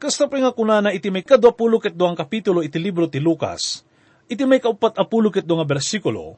Kasta 0.01 0.25
pa 0.25 0.41
nga 0.41 0.51
kunana 0.51 0.89
iti 0.91 1.13
may 1.13 1.21
kadwapulo 1.21 1.77
ket 1.77 1.93
duang 1.93 2.17
kapitulo 2.17 2.65
iti 2.65 2.81
libro 2.81 3.05
ti 3.05 3.21
Lucas, 3.21 3.85
iti 4.25 4.43
may 4.49 4.57
kaupat 4.57 4.97
apulo 4.97 5.29
ket 5.29 5.45
nga 5.45 5.67
bersikulo, 5.67 6.35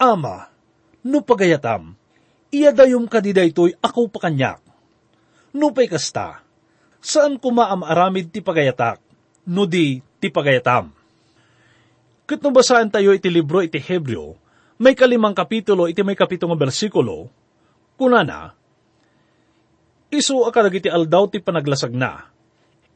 Ama, 0.00 0.50
no 1.06 1.22
pagayatam, 1.22 1.94
iyadayom 2.50 3.06
ka 3.06 3.22
di 3.22 3.30
daytoy 3.30 3.78
ako 3.78 4.10
pakanyak. 4.10 4.58
No 5.54 5.70
pay 5.70 5.86
kasta, 5.86 6.42
saan 6.98 7.38
kumaam 7.38 7.86
aramid 7.86 8.34
ti 8.34 8.42
pagayatak, 8.42 8.98
no 9.46 9.68
di 9.68 10.02
ti 10.18 10.32
pagayatam. 10.32 10.93
Kat 12.24 12.40
nabasaan 12.40 12.88
tayo 12.88 13.12
iti 13.12 13.28
libro 13.28 13.60
iti 13.60 13.76
Hebreo, 13.76 14.40
may 14.80 14.96
kalimang 14.96 15.36
kapitulo 15.36 15.84
iti 15.86 16.00
may 16.00 16.16
kapitong 16.16 16.56
bersikulo, 16.56 17.28
kunana, 18.00 18.56
Isu 20.14 20.46
akadagiti 20.46 20.86
aldaw 20.86 21.26
ti 21.26 21.42
panaglasag 21.42 21.90
na. 21.90 22.30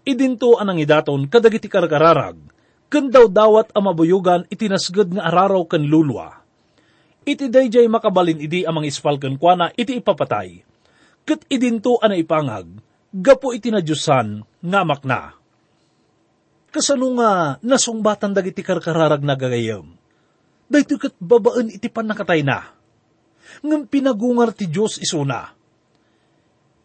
Idinto 0.07 0.55
anang 0.55 0.79
idaton 0.79 1.27
kadagiti 1.27 1.67
kargararag, 1.67 2.39
ken 2.87 3.11
daw 3.11 3.27
dawat 3.27 3.75
ang 3.75 3.91
mabuyugan 3.91 4.47
itinasged 4.47 5.19
nga 5.19 5.27
araraw 5.27 5.67
ken 5.67 5.83
lulwa. 5.91 6.39
Iti 7.27 7.51
dayjay 7.51 7.91
makabalin 7.91 8.39
idi 8.39 8.63
amang 8.63 8.87
ispal 8.87 9.19
ken 9.19 9.35
kuana 9.35 9.75
iti 9.75 9.99
ipapatay. 9.99 10.63
Ket 11.27 11.43
idinto 11.51 11.99
ana 11.99 12.15
ipangag, 12.15 12.71
gapo 13.11 13.51
iti 13.51 13.75
nadyusan 13.75 14.47
nga 14.63 14.81
makna. 14.87 15.35
Kasano 16.79 17.11
nga 17.19 17.59
nasungbatan 17.59 18.39
dagiti 18.39 18.63
karkararag 18.63 19.27
na 19.27 19.35
gagayam. 19.35 19.99
Dahito 20.71 20.95
kat 20.95 21.19
babaan 21.19 21.75
iti 21.75 21.91
panakatay 21.91 22.47
na. 22.47 22.71
Ngam 23.67 23.91
pinagungar 23.91 24.55
ti 24.55 24.71
Diyos 24.71 25.03
isuna 25.03 25.59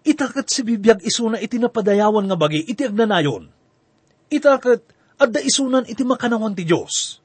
itakat 0.04 0.52
si 0.52 0.62
bibiyag 0.62 1.00
isuna 1.02 1.40
iti 1.40 1.58
napadayawan 1.58 2.28
nga 2.28 2.38
bagi 2.38 2.62
iti 2.64 2.84
agnanayon. 2.84 3.48
Itakat 4.28 4.84
adda 5.18 5.40
isunan 5.40 5.88
iti 5.88 6.04
makanawan 6.04 6.54
ti 6.54 6.68
Diyos. 6.68 7.24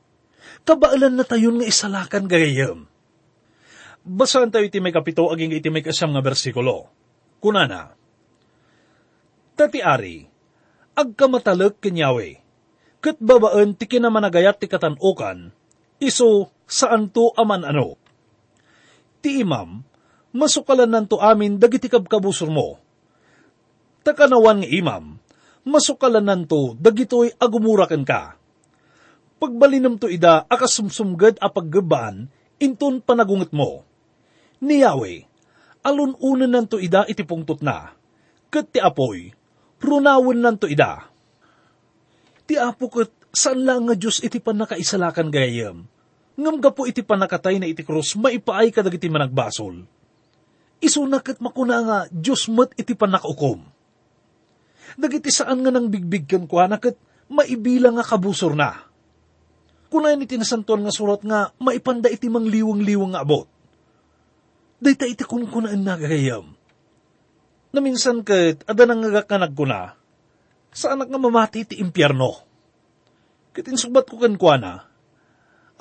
Kabaalan 0.63 1.19
na 1.19 1.25
tayon 1.27 1.59
nga 1.59 1.67
isalakan 1.67 2.31
gayam. 2.31 2.87
Basahan 4.09 4.49
tayo 4.49 4.65
iti 4.65 4.79
may 4.81 4.95
kapito 4.95 5.27
aging 5.29 5.53
iti 5.53 5.69
may 5.69 5.85
kasam 5.85 6.15
nga 6.15 6.23
bersikulo. 6.25 6.89
Kunana, 7.39 7.95
Tati 9.59 9.83
ari, 9.83 10.23
agkamatalag 10.95 11.83
kenyawe, 11.83 12.27
kat 12.99 13.17
babaan 13.23 13.79
ti 13.79 13.87
kinamanagayat 13.87 14.59
ti 14.59 14.67
katanukan, 14.67 15.55
iso 16.03 16.51
saan 16.67 17.11
to 17.11 17.31
aman 17.39 17.63
ano. 17.63 17.95
Ti 19.19 19.43
imam, 19.43 19.83
masukalan 20.35 20.91
nanto 20.91 21.19
amin 21.19 21.59
dagiti 21.59 21.91
kabkabusor 21.91 22.51
mo. 22.51 22.79
Takanawan 24.07 24.63
nga 24.63 24.71
imam, 24.71 25.05
masukalan 25.67 26.27
nanto 26.27 26.79
dagitoy 26.79 27.35
agumurakan 27.35 28.07
ka. 28.07 28.39
Pagbalinam 29.39 29.99
to 29.99 30.11
ida 30.11 30.47
akasumsumgad 30.51 31.39
a 31.39 31.51
paggabaan, 31.51 32.27
inton 32.59 32.99
panagunget 32.99 33.55
mo. 33.55 33.87
Ni 34.59 34.83
Yahweh, 34.83 35.23
alununan 35.87 36.51
nanto 36.51 36.83
ida 36.83 37.07
iti 37.07 37.23
pungtot 37.23 37.63
na, 37.63 37.95
kat 38.51 38.75
ti 38.75 38.83
apoy, 38.83 39.31
runawin 39.79 40.43
nanto 40.43 40.67
ida. 40.67 41.08
Ti 42.49 42.57
apo 42.57 42.89
kat 42.89 43.13
saan 43.29 43.69
lang 43.69 43.85
nga 43.85 43.95
Diyos 43.95 44.25
iti 44.25 44.41
panakaisalakan 44.41 45.29
gayam, 45.29 45.85
ngam 46.41 46.57
gapo 46.65 46.89
iti 46.89 47.05
panakatay 47.05 47.61
na 47.61 47.69
iti 47.69 47.85
krus 47.85 48.17
maipaay 48.17 48.73
ka 48.73 48.81
dagiti 48.81 49.13
managbasol 49.13 49.85
isunak 50.79 51.35
at 51.35 51.39
makuna 51.43 51.77
nga 51.83 51.99
Diyos 52.11 52.47
mat 52.51 52.71
iti 52.79 52.95
panakaukom. 52.95 53.63
Dagiti 54.99 55.31
saan 55.31 55.63
nga 55.63 55.71
nang 55.71 55.91
bigbigkan 55.91 56.49
ko 56.49 56.63
kat 56.79 56.97
maibilang 57.29 57.99
nga 57.99 58.07
kabusor 58.07 58.57
na. 58.57 58.89
Kunayan 59.89 60.25
iti 60.25 60.37
nasantuan 60.37 60.85
nga 60.85 60.95
surat 60.95 61.23
nga 61.25 61.53
maipanda 61.61 62.09
iti 62.09 62.29
mang 62.31 62.47
liwang-liwang 62.47 63.15
nga 63.15 63.23
abot. 63.25 63.47
Dayta 64.79 65.11
iti 65.11 65.27
kun 65.27 65.49
kunaan 65.51 65.83
nagagayam. 65.83 66.55
Na 67.75 67.79
minsan 67.83 68.23
kat 68.25 68.65
ada 68.65 68.83
nang 68.87 69.03
nagakanag 69.05 69.53
ko 69.53 69.67
na, 69.69 69.98
sa 70.79 70.95
nga 70.95 71.19
mamati 71.19 71.67
iti 71.67 71.83
impyerno. 71.83 72.31
Kitinsugbat 73.51 74.07
ko 74.07 74.23
kan 74.23 74.39
kwa 74.39 74.55
na, 74.63 74.73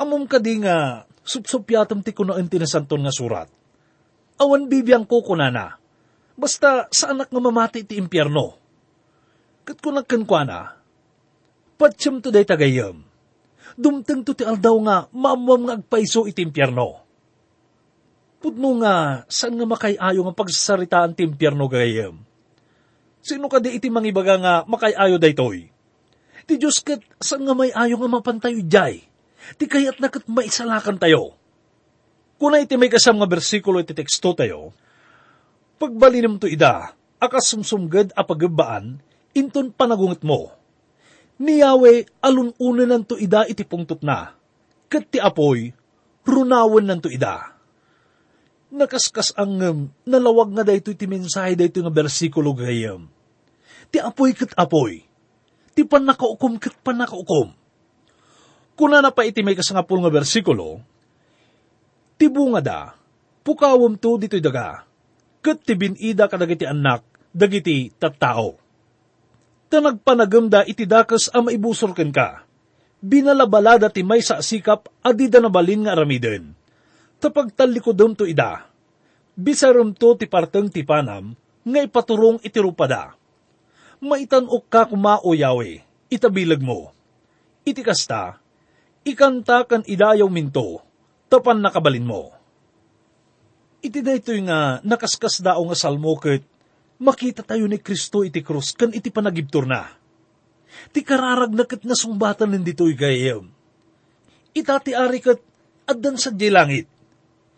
amom 0.02 0.26
ka 0.26 0.42
di 0.42 0.58
nga 0.58 1.06
supsupyatam 1.22 2.02
ti 2.02 2.18
kunaan 2.18 2.50
tinasanton 2.50 3.06
nga 3.06 3.14
surat. 3.14 3.46
Awan 4.42 4.66
bibiyang 4.66 5.06
ko 5.06 5.22
kunana, 5.22 5.78
basta 6.34 6.90
sa 6.90 7.14
nga 7.14 7.30
mamati 7.30 7.86
iti 7.86 8.02
impyerno. 8.02 8.58
Kat 9.62 9.78
ko 9.78 9.94
nagkankwana, 9.94 10.74
patsyam 11.78 12.18
to 12.18 12.34
day 12.34 12.48
tagayam, 12.48 13.06
dumteng 13.78 14.26
to 14.26 14.34
ti 14.34 14.42
aldaw 14.42 14.82
nga 14.82 14.98
maamwam 15.14 15.70
nga 15.70 15.78
agpaiso 15.78 16.26
iti 16.26 16.42
impyerno. 16.42 17.06
Pudno 18.42 18.82
nga, 18.82 19.26
saan 19.30 19.58
nga 19.62 19.66
makayayo 19.66 20.26
nga 20.26 20.34
pagsasaritaan 20.34 21.14
ti 21.14 21.26
impyerno 21.26 21.70
gayam? 21.70 22.27
Sino 23.28 23.52
ka 23.52 23.60
di 23.60 23.76
iti 23.76 23.92
mangibaga 23.92 24.40
nga 24.40 24.54
makayayo 24.64 25.20
daytoy? 25.20 25.68
Ti 26.48 26.56
Diyos 26.56 26.80
kat 26.80 27.04
saan 27.20 27.44
nga 27.44 27.52
may 27.52 27.76
ayo 27.76 28.00
nga 28.00 28.08
mapantayo 28.08 28.64
jay? 28.64 29.04
Ti 29.60 29.68
kayat 29.68 30.00
na 30.00 30.08
kat 30.08 30.24
maisalakan 30.32 30.96
tayo. 30.96 31.36
Kuna 32.40 32.64
iti 32.64 32.80
may 32.80 32.88
kasam 32.88 33.20
nga 33.20 33.28
bersikulo 33.28 33.84
iti 33.84 33.92
teksto 33.92 34.32
tayo, 34.32 34.72
pagbalinam 35.76 36.40
to 36.40 36.48
ida, 36.48 36.96
akas 37.20 37.52
sumsumgad 37.52 38.16
a 38.16 38.24
pagabaan, 38.24 39.04
inton 39.36 39.76
panagunget 39.76 40.24
mo. 40.24 40.56
Niyawe 41.44 42.08
alununan 42.24 43.04
to 43.04 43.20
ida 43.20 43.44
iti 43.44 43.68
pungtot 43.68 44.08
na, 44.08 44.38
kat 44.88 45.04
ti 45.12 45.20
apoy, 45.20 45.76
runawan 46.24 46.88
nanto 46.88 47.12
ida. 47.12 47.60
Nakaskas 48.72 49.36
ang 49.36 49.92
nalawag 50.08 50.56
nga 50.56 50.64
dayto 50.64 50.96
iti 50.96 51.10
mensahe 51.10 51.60
dayto 51.60 51.84
nga 51.84 51.92
bersikulo 51.92 52.56
gayam. 52.56 53.17
Ti 53.88 53.98
apoy 54.04 54.36
kat 54.36 54.52
apoy, 54.58 55.04
ti 55.72 55.82
panakaukom 55.88 56.60
kat 56.60 56.76
panakaukom. 56.84 57.56
Kuna 58.78 59.02
na 59.02 59.10
pa 59.10 59.26
iti 59.26 59.42
may 59.42 59.58
kasangapul 59.58 60.04
nga 60.04 60.14
bersikulo, 60.14 60.84
ti 62.20 62.30
bunga 62.30 62.62
da, 62.62 62.80
pukawam 63.42 63.98
to 63.98 64.22
dito'y 64.22 64.44
daga, 64.44 64.86
kat 65.42 65.66
ti 65.66 65.74
binida 65.74 66.30
kadagiti 66.30 66.68
anak, 66.68 67.02
dagiti 67.34 67.90
tattao. 67.98 68.60
Tanagpanagam 69.68 70.48
da 70.48 70.62
iti 70.62 70.86
dakas 70.86 71.34
a 71.34 71.42
maibusor 71.42 71.98
ken 71.98 72.14
ka, 72.14 72.46
binalabalada 73.02 73.90
ti 73.90 74.06
may 74.06 74.22
sa 74.22 74.46
sikap 74.46 74.88
adi 75.02 75.26
da 75.26 75.42
nabalin 75.42 75.90
nga 75.90 75.98
aramiden 75.98 76.58
tapag 77.18 77.54
talikodom 77.54 78.14
to 78.14 78.26
ida. 78.26 78.70
Bisarum 79.38 79.94
to 79.94 80.18
ti 80.18 80.26
parteng 80.26 80.70
ti 80.70 80.82
panam, 80.82 81.38
nga 81.62 81.80
ipaturong 81.82 82.42
itirupada. 82.42 83.14
Maitanok 83.98 84.70
ka 84.70 84.86
kumao 84.86 85.34
yawe, 85.34 85.70
itabilag 86.14 86.62
mo. 86.62 86.94
Iti 87.66 87.82
kasta, 87.82 88.38
ikanta 89.02 89.66
kan 89.66 89.82
idayaw 89.84 90.30
minto, 90.30 90.86
tapan 91.28 91.60
nakabalin 91.60 92.06
mo. 92.06 92.30
Iti 93.82 94.06
da 94.06 94.14
ito 94.14 94.34
nga 94.46 94.82
nakaskas 94.86 95.42
dao 95.42 95.62
nga 95.66 95.78
salmo 95.78 96.14
ket 96.18 96.46
makita 96.98 97.46
tayo 97.46 97.70
ni 97.70 97.78
Kristo 97.78 98.26
iti 98.26 98.42
krus 98.42 98.74
kan 98.74 98.90
iti 98.90 99.14
panagibtor 99.14 99.70
na. 99.70 99.86
Ti 100.94 101.02
kararag 101.06 101.54
na 101.54 101.66
kat 101.66 101.86
nasumbatan 101.86 102.54
nindito'y 102.54 102.94
gayem. 102.98 103.50
Ita 104.54 104.82
ti 104.82 104.98
ari 104.98 105.22
kat 105.22 105.40
addan 105.88 106.18
sa 106.18 106.34
langit 106.34 106.90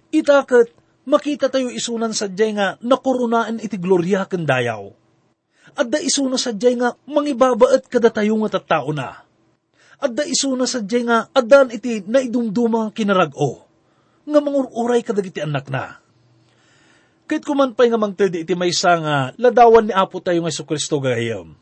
Itakat, 0.10 0.74
makita 1.06 1.54
tayo 1.54 1.70
isunan 1.70 2.10
sadyay 2.18 2.52
nga 2.58 2.68
nakurunaan 2.82 3.62
iti 3.62 3.78
glorya 3.78 4.26
ken 4.26 4.42
dayaw. 4.42 4.99
Adda 5.76 6.00
isuna 6.02 6.38
sadyay 6.38 6.78
nga 6.80 6.96
mangibabaet 7.06 7.90
kada 7.90 8.10
tayo 8.10 8.38
nga 8.42 8.60
tattao 8.60 8.94
na. 8.96 9.26
Adda 10.00 10.24
isuna 10.26 10.66
sadyay 10.66 11.04
nga 11.06 11.28
addan 11.36 11.74
iti 11.74 12.06
naidumdumang 12.06 12.94
kinarag-o. 12.96 13.66
Nga 14.30 14.40
mangururay 14.40 15.02
kadagiti 15.04 15.44
anak 15.44 15.68
na. 15.68 16.00
Kahit 17.30 17.46
kumanpay 17.46 17.94
nga 17.94 18.02
mangtedi 18.02 18.42
iti 18.42 18.58
maysa 18.58 18.98
nga 19.02 19.16
ladawan 19.38 19.90
ni 19.90 19.94
Apo 19.94 20.18
tayo 20.18 20.42
nga 20.42 20.66
Kristo 20.66 20.98
gayam. 20.98 21.54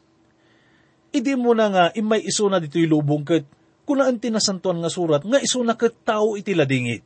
Idi 1.12 1.36
mo 1.36 1.52
na 1.52 1.68
nga 1.68 1.84
imay 1.96 2.24
isuna 2.24 2.60
dito'y 2.60 2.88
lubong 2.88 3.24
kat 3.24 3.44
kunaan 3.88 4.20
tinasantuan 4.20 4.84
nga 4.84 4.92
surat 4.92 5.24
nga 5.24 5.40
isuna 5.40 5.76
kat 5.76 5.96
tao 6.04 6.36
iti 6.36 6.52
ladingit 6.52 7.04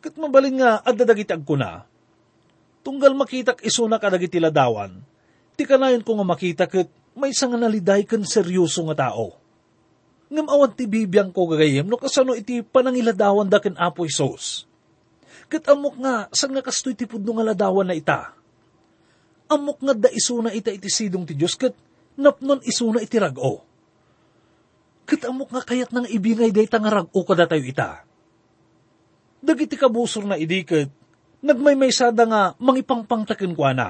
Kat 0.00 0.16
mabalin 0.16 0.56
nga, 0.56 0.80
adda 0.80 1.04
dagitag 1.04 1.44
ko 1.44 1.60
na. 1.60 1.84
Tunggal 2.80 3.12
makitak 3.12 3.60
isuna 3.60 4.00
ka 4.00 4.08
dagiti 4.08 4.40
ladawan, 4.40 4.96
ti 5.60 5.68
kanayon 5.68 6.00
ko 6.00 6.16
nga 6.16 6.24
makita 6.24 6.64
kat 6.64 6.88
may 7.12 7.36
isang 7.36 7.52
naliday 7.52 8.08
kan 8.08 8.24
seryoso 8.24 8.80
nga 8.88 9.12
tao. 9.12 9.36
Ngam 10.32 10.48
awan 10.48 10.72
ti 10.72 10.88
bibiyang 10.88 11.28
ko 11.36 11.44
gagayem, 11.52 11.84
no 11.84 12.00
kasano 12.00 12.32
iti 12.32 12.64
panangiladawan 12.64 13.44
da 13.44 13.60
ken 13.60 13.76
Apo 13.76 14.08
Isos. 14.08 14.64
Kat 15.52 15.68
amok 15.68 16.00
nga, 16.00 16.32
san 16.32 16.54
nga 16.54 16.64
kastoy 16.64 16.96
ti 16.96 17.04
pudno 17.04 17.36
nga 17.36 17.52
ladawan 17.52 17.84
na 17.84 17.98
ita. 17.98 18.32
Amok 19.52 19.84
nga 19.84 19.92
da 19.92 20.08
isuna 20.08 20.54
ita 20.56 20.72
iti 20.72 20.88
sidong 20.88 21.28
ti 21.28 21.36
Diyos, 21.36 21.58
kat 21.60 21.76
napnon 22.16 22.64
isuna 22.64 23.04
iti 23.04 23.20
rag-o. 23.20 23.60
Kat 25.04 25.28
amok 25.28 25.52
nga 25.52 25.66
kayat 25.66 25.92
nang 25.92 26.06
ibingay 26.06 26.54
day 26.54 26.70
nga 26.70 26.88
rag-o 26.88 27.20
kada 27.26 27.44
tayo 27.44 27.66
ita 27.66 28.08
dagiti 29.40 29.74
kabusor 29.74 30.28
na 30.28 30.36
idiket, 30.36 30.92
nagmaymaysada 31.40 32.28
nga 32.28 32.42
mangipangpangtaken 32.60 33.56
kwa 33.56 33.72
na. 33.72 33.88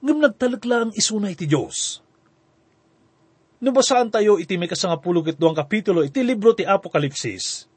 Ngam 0.00 0.18
nagtalagla 0.20 0.76
ang 0.88 0.92
isuna 0.96 1.28
iti 1.28 1.44
Diyos. 1.44 2.00
Nabasaan 3.60 4.08
tayo 4.08 4.40
iti 4.40 4.56
may 4.56 4.68
kasangapulog 4.68 5.36
ito 5.36 5.44
ang 5.44 5.52
kapitulo 5.52 6.00
iti 6.00 6.24
libro 6.24 6.56
ti 6.56 6.64
Apokalipsis. 6.64 7.68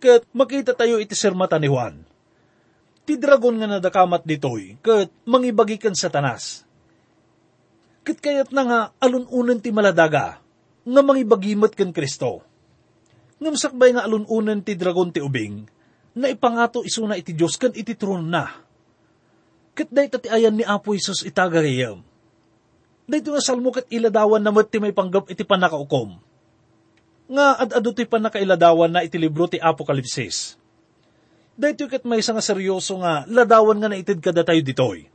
Kat 0.00 0.24
makita 0.32 0.72
tayo 0.72 0.96
iti 0.96 1.12
sermata 1.12 1.60
ni 1.60 1.68
Juan. 1.68 2.00
Ti 3.04 3.20
dragon 3.20 3.60
nga 3.60 3.68
nadakamat 3.68 4.24
ditoy, 4.24 4.80
kat 4.80 5.12
mangibagikan 5.28 5.92
satanas. 5.92 6.64
Kat 8.00 8.16
kayat 8.16 8.48
na 8.48 8.62
nga 8.64 8.80
alununan 8.96 9.60
ti 9.60 9.68
maladaga, 9.68 10.40
nga 10.88 11.02
mangibagimat 11.04 11.76
kan 11.76 11.92
Kristo 11.92 12.48
Ngam 13.40 13.56
sakbay 13.56 13.96
nga 13.96 14.04
alununan 14.04 14.60
ti 14.60 14.76
dragon 14.76 15.08
ti 15.08 15.24
ubing, 15.24 15.64
na 16.12 16.28
ipangato 16.28 16.84
isuna 16.84 17.16
iti 17.16 17.32
Diyos 17.32 17.56
kan 17.56 17.72
iti 17.72 17.96
tron 17.96 18.28
na. 18.28 18.52
Kat 19.74 19.88
day 19.88 20.10
ti 20.10 20.28
ayan 20.28 20.54
ni 20.54 20.64
Apo 20.66 20.92
Isus 20.92 21.22
itagayam. 21.22 22.02
Dahito 23.10 23.34
nga 23.34 23.42
salmo 23.42 23.74
kat 23.74 23.90
iladawan 23.90 24.38
na 24.38 24.54
ti 24.62 24.78
may 24.78 24.94
panggap 24.94 25.26
iti 25.26 25.42
panakaukom. 25.42 26.14
Nga 27.30 27.46
ad-ado 27.66 27.90
ti 27.90 28.06
panakailadawan 28.06 28.90
na 28.90 29.02
iti 29.02 29.18
libro 29.18 29.50
ti 29.50 29.58
Apokalipsis. 29.58 30.54
Dahito 31.58 31.90
kat 31.90 32.06
may 32.06 32.22
nga 32.22 32.42
seryoso 32.42 33.02
nga 33.02 33.26
ladawan 33.26 33.82
nga 33.82 33.90
naitid 33.90 34.22
kada 34.22 34.46
tayo 34.46 34.62
ditoy. 34.62 35.10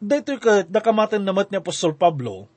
Dahito 0.00 0.40
kat 0.40 0.72
nakamatan 0.72 1.20
namat 1.20 1.52
ni 1.52 1.60
Apostol 1.60 1.94
Pablo, 2.00 2.48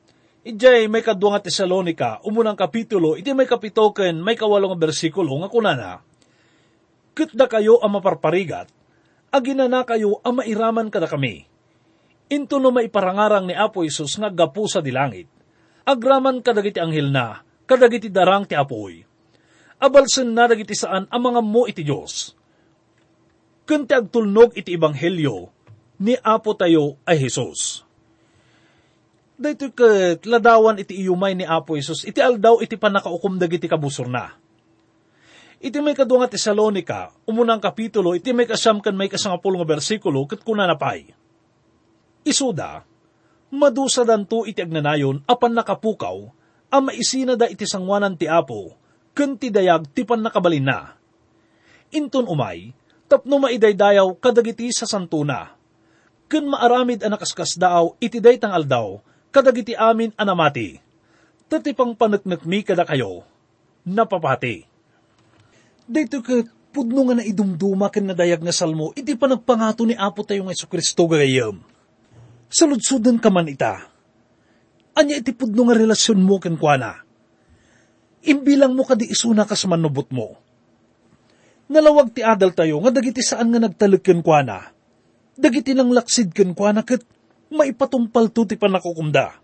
Ijay 0.46 0.86
may 0.86 1.02
kadwa 1.02 1.34
nga 1.34 1.42
Tesalonika, 1.42 2.22
umunang 2.22 2.54
kapitulo, 2.54 3.18
iti 3.18 3.34
may 3.34 3.50
kapitoken, 3.50 4.22
may 4.22 4.38
kawalong 4.38 4.78
bersikulo 4.78 5.42
nga 5.42 5.50
kunana. 5.50 6.06
Kitda 7.18 7.50
kayo 7.50 7.82
ang 7.82 7.98
maparparigat, 7.98 8.70
agina 9.36 9.68
na 9.68 9.84
kayo 9.84 10.24
ang 10.24 10.40
mairaman 10.40 10.88
kada 10.88 11.12
kami. 11.12 11.44
Into 12.32 12.58
no 12.58 12.72
maiparangarang 12.72 13.46
ni 13.46 13.54
Apo 13.54 13.84
Isus 13.84 14.16
nga 14.16 14.32
gapu 14.32 14.66
sa 14.72 14.80
dilangit. 14.80 15.28
Agraman 15.84 16.40
kadagiti 16.42 16.80
anghel 16.80 17.12
na, 17.12 17.44
kadagiti 17.68 18.10
darang 18.10 18.48
ti 18.48 18.56
apoy. 18.56 19.04
Abalsen 19.78 20.32
na 20.32 20.48
dagiti 20.48 20.74
saan 20.74 21.06
ang 21.12 21.22
mga 21.22 21.42
mo 21.44 21.68
iti 21.68 21.84
Diyos. 21.84 22.34
Kunti 23.68 23.94
agtulnog 23.94 24.56
iti 24.58 24.74
ebanghelyo, 24.74 25.52
ni 26.02 26.16
Apo 26.24 26.56
tayo 26.56 26.98
ay 27.06 27.20
Jesus 27.20 27.86
Dahito 29.36 29.68
ket 29.76 30.24
ladawan 30.24 30.80
iti 30.80 30.96
iyumay 30.96 31.36
ni 31.36 31.44
Apo 31.44 31.76
Isus, 31.76 32.08
iti 32.08 32.24
aldaw 32.24 32.64
iti 32.64 32.80
panakaukum 32.80 33.36
dagiti 33.36 33.68
kabusor 33.68 34.08
na. 34.08 34.32
Iti 35.62 35.80
may 35.80 35.96
kadunga 35.96 36.28
Tesalonika, 36.28 37.16
umunang 37.24 37.64
kapitulo, 37.64 38.12
iti 38.14 38.36
may 38.36 38.46
kasam 38.46 38.84
kan 38.84 38.94
may 38.94 39.08
kasangapul 39.08 39.56
nga 39.56 39.68
bersikulo, 39.68 40.28
kat 40.28 40.44
kunanapay. 40.44 41.16
Isuda, 42.28 42.84
madusa 43.54 44.04
danto 44.04 44.44
iti 44.44 44.60
agnanayon, 44.60 45.24
apan 45.24 45.56
nakapukaw, 45.56 46.18
ang 46.70 46.84
maisina 46.92 47.40
da 47.40 47.48
iti 47.48 47.64
sangwanan 47.64 48.20
ti 48.20 48.28
Apo, 48.28 48.76
ken 49.16 49.40
ti 49.40 49.48
dayag 49.48 49.88
ti 49.96 50.04
pan 50.04 50.20
nakabalin 50.20 50.68
na. 50.68 51.00
Inton 51.96 52.28
umay, 52.28 52.76
tapno 53.08 53.40
maidaydayaw 53.40 54.20
kadagiti 54.20 54.68
sa 54.76 54.84
santuna, 54.84 55.56
Kun 56.26 56.50
maaramid 56.50 57.06
ang 57.06 57.14
nakaskas 57.14 57.54
daaw, 57.54 57.94
iti 58.02 58.18
daytang 58.18 58.50
aldaw, 58.50 58.98
kadagiti 59.30 59.78
amin 59.78 60.10
anamati. 60.18 60.82
Tatipang 61.46 61.94
panaknak 61.94 62.42
mi 62.50 62.66
kada 62.66 62.82
kayo, 62.82 63.22
napapati. 63.86 64.75
Dito 65.86 66.26
ka 66.26 66.42
pudno 66.74 67.06
nga 67.06 67.22
na 67.22 67.24
idumduma 67.24 67.94
ken 67.94 68.10
nadayag 68.10 68.42
nga 68.42 68.52
salmo, 68.52 68.90
iti 68.98 69.14
panagpangato 69.14 69.86
ni 69.86 69.94
Apo 69.94 70.26
tayo 70.26 70.44
nga 70.44 70.56
Iso 70.58 70.66
Kristo 70.66 71.06
gagayam. 71.06 71.62
Saludsudan 72.50 73.22
ka 73.22 73.30
man 73.30 73.48
ita. 73.48 73.86
Anya 74.98 75.22
iti 75.22 75.32
pudno 75.32 75.70
nga 75.70 75.78
relasyon 75.78 76.20
mo 76.20 76.42
ken 76.42 76.58
kuana. 76.58 77.06
Imbilang 78.26 78.74
mo 78.74 78.82
kadi 78.82 79.06
isuna 79.06 79.46
kas 79.46 79.70
manubot 79.70 80.10
mo. 80.10 80.42
Nalawag 81.70 82.14
ti 82.14 82.26
adal 82.26 82.58
tayo 82.58 82.82
nga 82.82 82.90
dagiti 82.90 83.22
saan 83.22 83.54
nga 83.54 83.62
nagtalag 83.62 84.02
ken 84.02 84.26
kuana. 84.26 84.74
Dagiti 85.38 85.78
nang 85.78 85.94
laksid 85.94 86.34
ken 86.34 86.58
kuana 86.58 86.82
ket 86.82 87.06
maipatumpal 87.54 88.34
to 88.34 88.50
ti 88.50 88.58
panakukumda. 88.58 89.38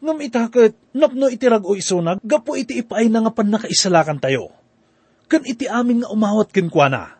Ngam 0.00 0.18
itaket, 0.24 0.72
napno 0.96 1.28
itirag 1.28 1.60
o 1.68 1.76
isunag, 1.76 2.24
gapo 2.24 2.56
iti 2.56 2.80
ipaay 2.80 3.12
na 3.12 3.20
nga 3.20 3.36
pan 3.36 3.52
nakaisalakan 3.52 4.16
tayo. 4.16 4.59
Kan 5.30 5.46
iti 5.46 5.70
amin 5.70 6.02
nga 6.02 6.10
umawat 6.10 6.50
ken 6.50 6.66
kuana. 6.66 7.14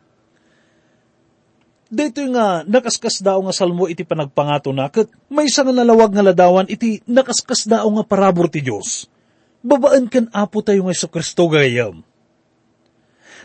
Dito 1.91 2.23
nga 2.35 2.67
nakaskas 2.67 3.23
daw 3.23 3.39
nga 3.47 3.55
salmo 3.55 3.87
iti 3.87 4.03
panagpangato 4.03 4.75
na 4.75 4.91
ket 4.91 5.11
may 5.31 5.47
nga 5.47 5.71
nalawag 5.71 6.11
nga 6.11 6.27
ladawan 6.27 6.67
iti 6.67 7.03
nakaskas 7.07 7.71
daw 7.71 7.87
nga 7.87 8.03
parabor 8.07 8.51
ti 8.51 8.63
Dios. 8.63 9.07
Babaan 9.63 10.11
ken 10.11 10.27
apo 10.35 10.59
tayo 10.63 10.87
nga 10.87 10.95
Iso 10.95 11.07
Kristo 11.07 11.47
gayam. 11.47 12.03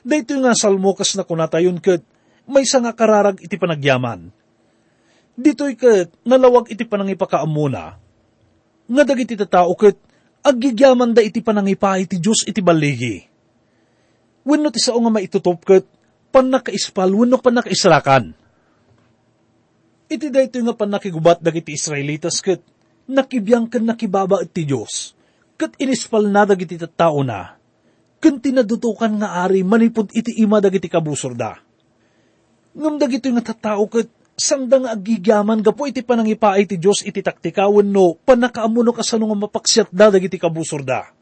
Dito 0.05 0.33
nga 0.41 0.53
salmo 0.57 0.93
kas 0.97 1.13
na 1.17 1.25
kunatayon 1.25 1.77
ket 1.77 2.01
may 2.45 2.65
nga 2.65 2.93
kararag 2.93 3.41
iti 3.41 3.57
panagyaman. 3.57 4.29
Dito'y 5.35 5.73
ket 5.77 6.09
nalawag 6.25 6.69
iti 6.69 6.85
panangipakaamuna. 6.85 7.97
Nga 8.85 9.03
dagiti 9.05 9.37
tao 9.45 9.73
ket 9.73 9.97
agigyaman 10.45 11.17
da 11.17 11.25
iti 11.25 11.41
panangipa 11.41 11.97
iti 11.97 12.21
Dios 12.21 12.45
iti 12.45 12.61
baligi. 12.61 13.34
Wenno 14.45 14.69
ti 14.69 14.77
sao 14.77 15.01
nga 15.01 15.09
maitutop 15.09 15.65
ket 15.65 15.89
panakaispal 16.29 17.09
wenno 17.09 17.41
panakaisrakan. 17.41 18.37
Iti 20.05 20.29
dayto 20.29 20.61
nga 20.61 20.77
panakigubat 20.77 21.41
dagiti 21.41 21.73
Israelitas 21.73 22.45
ket 22.45 22.61
nakibiyang 23.09 23.65
ken 23.65 23.89
nakibaba 23.89 24.45
iti 24.45 24.69
Dios. 24.69 25.17
Ket 25.57 25.73
inispal 25.81 26.29
na 26.29 26.45
dagiti 26.45 26.77
tao 26.77 27.25
na. 27.25 27.57
Ken 28.21 28.37
tinadutukan 28.37 29.17
nga 29.17 29.41
ari 29.41 29.65
manipod 29.65 30.13
iti 30.13 30.37
ima 30.37 30.61
dagiti 30.61 30.93
kabusorda. 30.93 31.57
Ngam 32.77 33.01
dagito 33.01 33.33
nga 33.33 33.41
tattao 33.49 33.89
ket 33.89 34.13
sangda 34.37 34.83
nga 34.83 34.93
agigyaman 34.93 35.63
gapo 35.63 35.87
iti 35.89 36.03
panangipaay 36.03 36.69
ti 36.69 36.75
Dios 36.77 37.01
iti 37.01 37.23
taktikawen 37.23 37.87
no 37.87 38.19
panakaamuno 38.19 38.91
kasano 38.93 39.31
nga 39.31 39.47
mapaksyat 39.47 39.89
da 39.89 40.13
dagiti 40.13 40.37
kabusorda. 40.37 41.15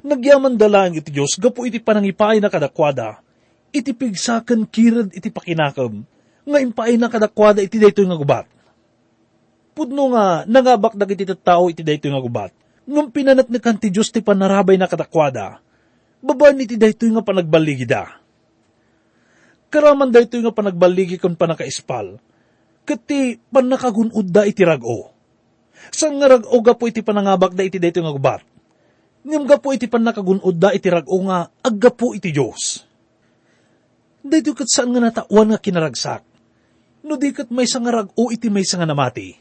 Nagyaman 0.00 0.56
dalang 0.56 0.96
iti 0.96 1.12
Dios 1.12 1.36
gapo 1.36 1.64
iti 1.68 1.80
panangipaay 1.80 2.40
na 2.40 2.48
kadakwada 2.48 3.20
iti 3.70 3.94
pigsakan 3.94 4.66
kirad 4.66 5.14
iti 5.14 5.30
pakinakam, 5.30 6.02
nga 6.46 6.58
impay 6.58 6.98
na 6.98 7.06
kadakwada 7.06 7.62
iti 7.62 7.78
daytoy 7.78 8.06
nga 8.06 8.18
gubat. 8.18 8.46
Pudno 9.70 10.10
nga, 10.12 10.44
nangabak 10.44 10.98
dag 10.98 11.14
iti 11.14 11.24
tao 11.38 11.70
iti 11.70 11.86
daytoy 11.86 12.10
nga 12.10 12.22
gubat, 12.22 12.52
ngam 12.84 13.08
pinanat 13.14 13.46
ni 13.46 13.62
kanti 13.62 13.88
Diyos 13.88 14.10
ti 14.10 14.18
panarabay 14.20 14.74
na 14.74 14.90
kadakwada, 14.90 15.62
babaan 16.20 16.58
iti 16.58 16.74
daytoy 16.74 17.14
nga 17.14 17.22
panagbaligi 17.22 17.86
da. 17.86 18.18
Karaman 19.70 20.10
daytoy 20.10 20.42
nga 20.42 20.52
panagbaligi 20.54 21.22
kon 21.22 21.38
panakaispal, 21.38 22.18
kati 22.82 23.38
panakagunod 23.54 24.26
da 24.26 24.42
iti 24.42 24.66
rago. 24.66 25.14
Sang 25.94 26.18
nga 26.18 26.36
rago 26.36 26.58
gapo 26.58 26.90
iti 26.90 27.06
panangabak 27.06 27.54
da 27.54 27.62
iti 27.62 27.78
daytoy 27.78 28.02
nga 28.02 28.14
gubat, 28.14 28.42
ngam 29.20 29.44
gapo 29.44 29.72
iti 29.76 29.90
panakagunod 29.90 30.56
da 30.56 30.72
iti 30.72 30.88
rago 30.88 31.16
nga 31.28 31.48
aggapo 31.60 32.16
iti 32.16 32.32
Diyos 32.32 32.90
Dahito 34.20 34.52
kat 34.52 34.68
saan 34.68 34.92
nga 34.92 35.00
natawan 35.00 35.48
nga 35.52 35.58
kinaragsak. 35.60 36.22
No 37.08 37.16
di 37.16 37.32
kat 37.32 37.48
may 37.48 37.64
sangarag 37.64 38.12
o 38.12 38.28
iti 38.28 38.52
may 38.52 38.68
sanga 38.68 38.84
namati. 38.84 39.32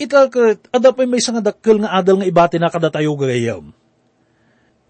Ita 0.00 0.32
kat 0.32 0.72
adapay 0.72 1.04
may 1.04 1.20
sanga 1.20 1.44
dakkel 1.44 1.84
nga 1.84 1.92
adal 1.92 2.18
nga 2.18 2.28
ibati 2.28 2.56
na 2.56 2.72
kada 2.72 2.88
tayo 2.88 3.12
gagayam. 3.20 3.68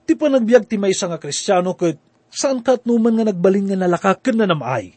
Ti 0.07 0.15
pa 0.15 0.31
nagbiag 0.31 0.71
ti 0.71 0.79
may 0.79 0.95
sanga 0.95 1.19
kristyano 1.19 1.75
kat 1.75 1.99
saan 2.31 2.63
kat 2.63 2.87
numan 2.87 3.19
nga 3.19 3.27
nagbaling 3.35 3.75
nga 3.75 3.79
nalakakan 3.83 4.39
na 4.39 4.47
namay. 4.47 4.95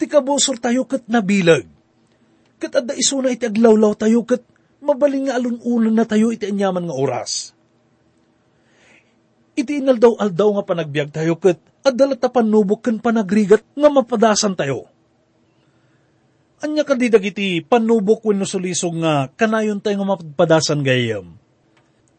Ti 0.00 0.04
kabusor 0.08 0.56
tayo 0.56 0.88
kat 0.88 1.04
nabilag. 1.04 1.68
Kat 2.56 2.80
adda 2.80 2.96
isuna 2.96 3.28
iti 3.28 3.44
aglawlaw 3.44 3.92
tayo 3.92 4.24
kat 4.24 4.40
mabaling 4.80 5.28
nga 5.28 5.36
alununan 5.36 5.92
na 5.92 6.08
tayo 6.08 6.32
iti 6.32 6.48
anyaman 6.48 6.88
nga 6.88 6.96
oras. 6.96 7.53
Iti 9.54 9.78
inaldaw-aldaw 9.78 10.48
nga 10.58 10.64
panagbiag 10.66 11.10
tayo 11.14 11.38
kat 11.38 11.62
adala 11.86 12.18
ta 12.18 12.26
panubok 12.26 12.90
ken 12.90 12.98
panagrigat 12.98 13.62
nga 13.78 13.86
mapadasan 13.86 14.58
tayo. 14.58 14.90
Anya 16.64 16.82
kadi 16.82 17.12
dagiti 17.12 17.62
panubok 17.62 18.26
wenno 18.26 18.48
sulisog 18.48 18.98
nga 18.98 19.30
kanayon 19.30 19.78
tayo 19.78 20.02
nga 20.02 20.10
mapadasan 20.18 20.82
gayam. 20.82 21.38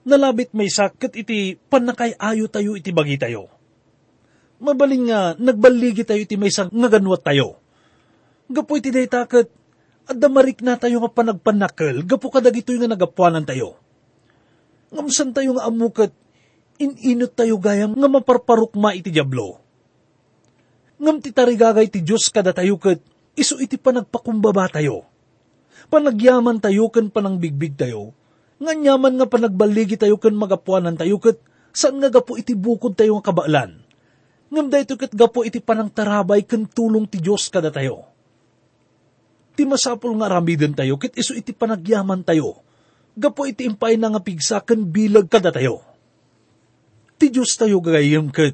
Nalabit 0.06 0.54
may 0.56 0.70
sakit 0.72 1.18
iti 1.18 1.58
panakay 1.58 2.16
ayo 2.16 2.48
tayo 2.48 2.78
iti 2.78 2.94
bagi 2.96 3.20
tayo. 3.20 3.52
Mabaling 4.64 5.12
nga 5.12 5.36
nagbaligi 5.36 6.08
tayo 6.08 6.24
iti 6.24 6.40
may 6.40 6.54
nga 6.54 6.90
ganwat 6.94 7.26
tayo. 7.26 7.60
Gapo 8.48 8.80
iti 8.80 8.96
dayta 8.96 9.28
ket 9.28 9.52
adda 10.06 10.30
marik 10.32 10.62
na 10.62 10.80
tayo 10.80 11.04
nga 11.04 11.12
panagpanakal 11.12 12.06
gapo 12.06 12.30
kadag 12.32 12.56
ito'y 12.56 12.80
nga 12.80 12.94
nagapuanan 12.96 13.44
tayo. 13.44 13.76
Ngamsan 14.94 15.36
tayo 15.36 15.58
nga 15.58 15.68
amukat 15.68 16.14
ininot 16.80 17.32
tayo 17.36 17.56
gayam 17.60 17.96
nga 17.96 18.10
maparparukma 18.12 18.96
iti 18.96 19.12
diablo. 19.12 19.60
Ngam 21.00 21.20
ti 21.20 21.32
tarigagay 21.32 21.92
ti 21.92 22.00
Diyos 22.04 22.32
kada 22.32 22.56
tayo 22.56 22.80
kat 22.80 23.00
iso 23.36 23.60
iti 23.60 23.76
panagpakumbaba 23.76 24.72
tayo. 24.72 25.08
Panagyaman 25.92 26.64
tayo 26.64 26.88
kan 26.92 27.12
panangbigbig 27.12 27.76
tayo. 27.76 28.16
Nga 28.60 28.74
nyaman 28.80 29.20
nga 29.20 29.28
panagbaligi 29.28 30.00
tayo 30.00 30.16
kan 30.16 30.32
magapuanan 30.32 30.96
tayo 30.96 31.20
kat 31.20 31.36
saan 31.76 32.00
nga 32.00 32.08
gapo 32.08 32.40
iti 32.40 32.56
bukod 32.56 32.96
tayo 32.96 33.20
nga 33.20 33.32
kabaalan. 33.32 33.84
Ngam 34.52 34.68
dayto 34.72 34.96
kat 34.96 35.12
gapo 35.12 35.44
iti 35.44 35.60
panangtarabay 35.60 36.48
kan 36.48 36.64
tulong 36.64 37.12
ti 37.12 37.20
Diyos 37.20 37.52
kada 37.52 37.72
tayo. 37.72 38.08
Ti 39.56 39.64
masapol 39.68 40.16
nga 40.20 40.32
ramiden 40.32 40.76
tayo 40.76 40.96
kit 40.96 41.16
iso 41.20 41.36
iti 41.36 41.52
panagyaman 41.52 42.24
tayo. 42.24 42.64
Gapo 43.16 43.48
iti 43.48 43.68
impay 43.68 43.96
na 43.96 44.12
nga 44.12 44.24
pigsa 44.24 44.64
kan 44.64 44.80
bilag 44.92 45.28
kada 45.32 45.52
tayo 45.52 45.95
Ti 47.26 47.34
Diyos 47.34 47.58
tayo 47.58 47.82
gagayam 47.82 48.30
kat 48.30 48.54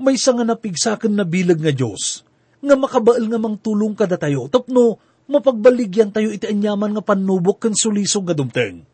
may 0.00 0.16
nga 0.16 0.40
napigsakan 0.40 1.12
na 1.12 1.28
bilag 1.28 1.60
nga 1.60 1.68
Diyos, 1.68 2.24
nga 2.64 2.72
makabaal 2.72 3.20
nga 3.20 3.36
mang 3.36 3.60
tulong 3.60 3.92
kada 3.92 4.16
tayo, 4.16 4.48
tapno 4.48 4.96
mapagbaligyan 5.28 6.16
tayo 6.16 6.32
iti 6.32 6.48
anyaman 6.48 6.96
nga 6.96 7.04
panubok 7.04 7.68
kan 7.68 7.76
sulisog 7.76 8.24
nga 8.24 8.32
dumteng. 8.32 8.88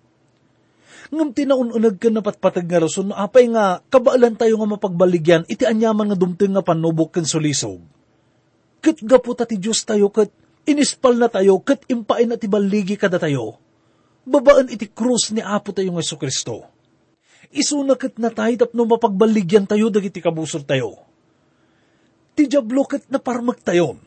Ngam 1.15 1.31
tinaununag 1.39 2.03
ka 2.03 2.11
na 2.11 2.19
patpatag 2.19 2.67
nga 2.67 2.83
rason, 2.83 3.15
apay 3.15 3.47
nga 3.47 3.79
kabaalan 3.95 4.35
tayo 4.35 4.59
nga 4.59 4.75
mapagbaligyan 4.75 5.47
iti 5.47 5.71
anyaman 5.71 6.11
nga 6.11 6.19
dumteng 6.19 6.59
nga 6.59 6.67
panubok 6.67 7.15
kan 7.15 7.23
sulisog. 7.23 7.79
Kat 8.83 8.99
gaputa 9.07 9.47
ti 9.47 9.55
Diyos 9.55 9.87
tayo 9.87 10.11
kat 10.11 10.35
inispal 10.67 11.15
na 11.15 11.31
tayo 11.31 11.63
kat 11.63 11.87
impain 11.87 12.35
at 12.35 12.43
ibaligi 12.43 12.99
kada 12.99 13.23
tayo. 13.23 13.55
Babaan 14.27 14.67
iti 14.67 14.91
krus 14.91 15.31
ni 15.31 15.39
Apo 15.39 15.71
tayo 15.71 15.95
nga 15.95 16.03
Kristo 16.03 16.72
isunakit 17.53 18.17
na 18.17 18.33
tayo 18.33 18.57
tapno 18.57 18.89
mapagbaligyan 18.89 19.69
tayo 19.69 19.93
dagiti 19.93 20.25
kabusor 20.25 20.65
tayo. 20.65 20.97
Ti 22.33 22.49
jablo 22.49 22.89
kat 22.89 23.07
na 23.13 23.21
parmag 23.21 23.61
tayo. 23.61 24.01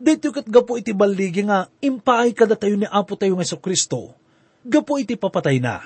Dito 0.00 0.32
kat 0.32 0.48
gapo 0.48 0.76
iti 0.76 0.92
baligi 0.92 1.44
nga 1.44 1.68
impaay 1.80 2.32
kada 2.36 2.56
tayo 2.56 2.76
ni 2.76 2.88
Apo 2.88 3.16
tayo 3.16 3.36
nga 3.36 3.56
Kristo. 3.56 4.12
Gapo 4.64 5.00
iti 5.00 5.16
papatay 5.16 5.60
na. 5.60 5.80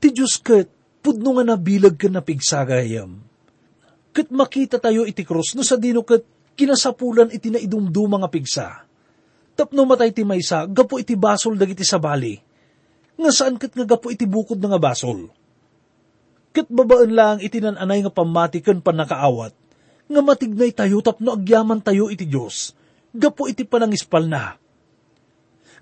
Ti 0.00 0.08
Diyos 0.12 0.40
kat 0.40 0.68
pudno 1.04 1.36
nga 1.36 1.44
nabilag 1.56 1.96
ka 2.00 2.08
na 2.08 2.24
pigsagayam. 2.24 3.20
Kat 4.12 4.32
makita 4.32 4.80
tayo 4.80 5.04
iti 5.04 5.24
krus 5.24 5.52
no 5.52 5.60
sa 5.60 5.76
dino 5.76 6.00
kat 6.00 6.24
kinasapulan 6.56 7.28
iti 7.28 7.52
na 7.52 7.60
idumduma 7.60 8.16
nga 8.24 8.32
pigsa. 8.32 8.68
Tapno 9.56 9.84
matay 9.84 10.12
ti 10.12 10.24
maysa, 10.24 10.68
gapo 10.68 11.00
iti 11.00 11.16
basol 11.16 11.56
dagiti 11.56 11.84
sabali 11.84 12.45
nga 13.16 13.30
saan 13.32 13.56
kat 13.56 13.72
nga 13.72 13.88
gapo 13.88 14.12
iti 14.12 14.28
bukod 14.28 14.60
nga 14.60 14.80
basol. 14.80 15.32
Kat 16.52 16.68
babaan 16.68 17.12
lang 17.12 17.38
iti 17.40 17.60
nananay 17.60 18.04
nga 18.04 18.12
pamatikan 18.12 18.80
pa 18.80 18.92
nakaawat, 18.92 19.52
nga 20.08 20.20
matignay 20.24 20.72
tayo 20.72 21.00
tapno 21.04 21.36
agyaman 21.36 21.84
tayo 21.84 22.08
iti 22.08 22.24
Diyos, 22.28 22.72
gapo 23.12 23.48
iti 23.48 23.64
panangispal 23.64 24.24
na. 24.28 24.56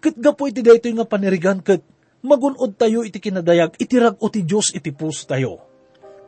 Kat 0.03 0.15
gapo 0.19 0.51
iti 0.51 0.63
dayto 0.63 0.91
nga 0.91 1.07
panirigan 1.07 1.63
kat 1.63 1.83
magunod 2.25 2.75
tayo 2.79 3.05
iti 3.05 3.21
kinadayag, 3.21 3.77
iti 3.79 3.95
rag 4.01 4.19
o 4.19 4.27
ti 4.33 4.43
Diyos 4.43 4.73
iti 4.75 4.91
pus 4.91 5.27
tayo. 5.29 5.61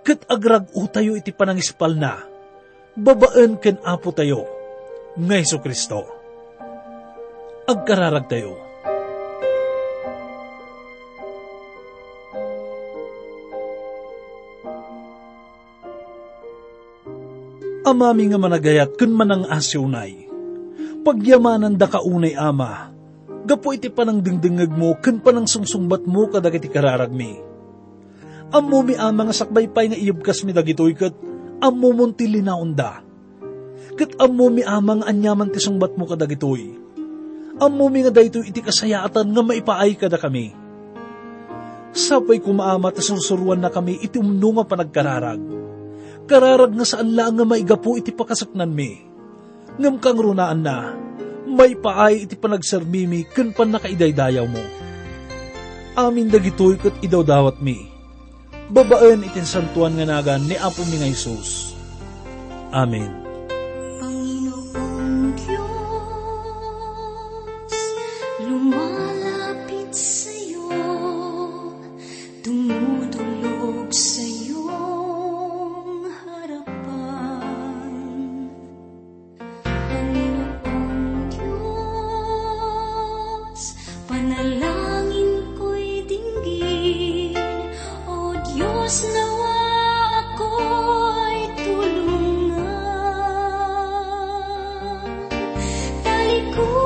Kat 0.07 0.23
agrag 0.31 0.71
o 0.77 0.87
tayo 0.87 1.19
iti 1.19 1.35
panangispal 1.35 1.99
na, 1.99 2.23
babaan 2.95 3.59
ken 3.59 3.83
apo 3.83 4.14
tayo, 4.14 4.47
nga 5.16 5.40
Kristo. 5.59 6.07
Agkararag 7.66 8.31
tayo. 8.31 8.65
Amami 17.87 18.27
nga 18.27 18.35
managayat 18.35 18.99
kun 18.99 19.14
manang 19.14 19.46
asyunay. 19.46 20.27
Pagyamanan 21.07 21.79
da 21.79 21.87
kaunay 21.87 22.35
ama, 22.35 22.90
gapo 23.46 23.70
iti 23.70 23.87
panang 23.94 24.18
dingdingag 24.18 24.75
mo 24.75 24.99
kun 24.99 25.22
panang 25.22 25.46
sungsungbat 25.46 26.03
mo 26.03 26.27
kadag 26.27 26.59
iti 26.59 26.66
kararag 26.66 27.14
mi. 27.14 27.38
Ammo 28.51 28.83
mi 28.83 28.99
ama 28.99 29.31
nga 29.31 29.38
sakbaypay 29.38 29.94
nga 29.94 29.99
iyubkas 30.03 30.42
mi 30.42 30.51
dagitoy 30.51 30.99
kat 30.99 31.14
ammo 31.62 31.94
monti 31.94 32.27
linaunda. 32.27 33.07
Kat 33.94 34.18
ammo 34.18 34.51
mi 34.51 34.66
ama 34.66 34.99
nga 34.99 35.07
anyaman 35.07 35.55
ti 35.55 35.62
sungbat 35.62 35.94
mo 35.94 36.11
kadag 36.11 36.35
itoy. 36.35 36.75
Ammo 37.62 37.87
mi 37.87 38.03
nga 38.03 38.11
dayto 38.11 38.42
iti 38.42 38.66
kasayaatan 38.66 39.31
nga 39.31 39.42
maipaay 39.46 39.94
kada 39.94 40.18
kami. 40.18 40.51
Sapay 41.94 42.42
kumaama 42.42 42.90
ta 42.90 42.99
susuruan 42.99 43.62
na 43.62 43.70
kami 43.70 44.03
iti 44.03 44.18
umno 44.18 44.59
nga 44.59 44.66
panagkararag 44.66 45.65
kararag 46.26 46.74
nga 46.74 46.86
saan 46.86 47.14
lang 47.14 47.38
nga 47.38 47.46
maigapo 47.46 47.96
iti 47.96 48.10
pakasaknan 48.12 48.70
mi. 48.70 49.00
Ngam 49.78 49.96
kang 50.02 50.18
runaan 50.18 50.60
na, 50.60 50.94
may 51.46 51.78
paay 51.78 52.26
iti 52.26 52.34
panagsermimi 52.34 53.26
kun 53.30 53.54
pan 53.54 53.70
nakaidaydayaw 53.70 54.46
mo. 54.46 54.62
Amin 55.96 56.28
dagitoy 56.28 56.76
kat 56.76 56.92
idaw 57.00 57.24
dawat 57.24 57.62
mi. 57.64 57.88
Babaan 58.66 59.22
itin 59.22 59.46
santuan 59.46 59.94
nga 59.96 60.04
nagan 60.04 60.44
ni 60.44 60.58
Apo 60.58 60.82
mi 60.90 60.98
nga 60.98 61.08
Isus. 61.08 61.72
Amen. 62.74 63.25
不。 96.57 96.86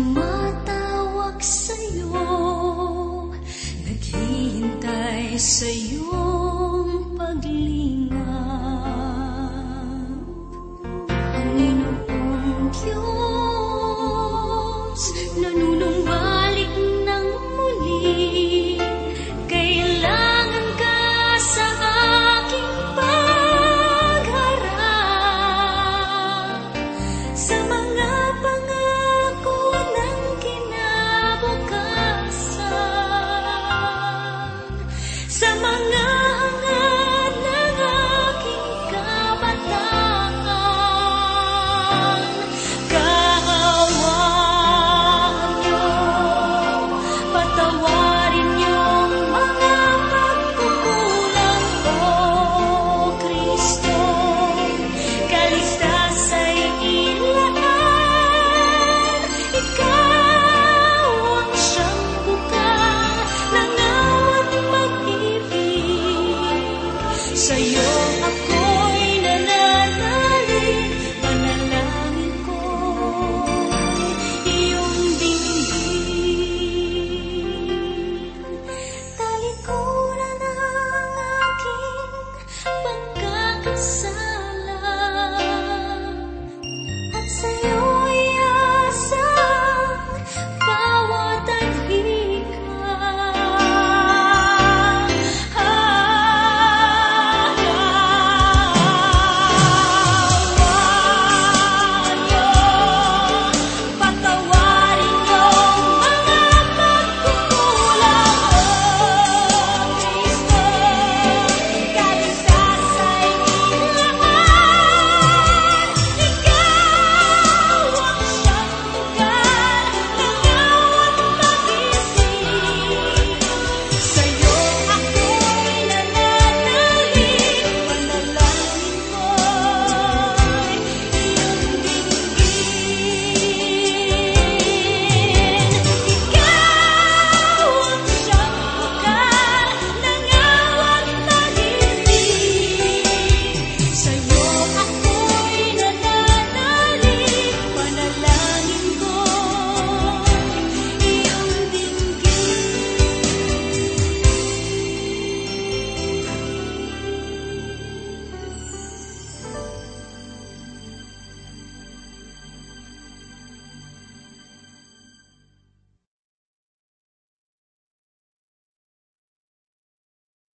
semua 0.00 0.29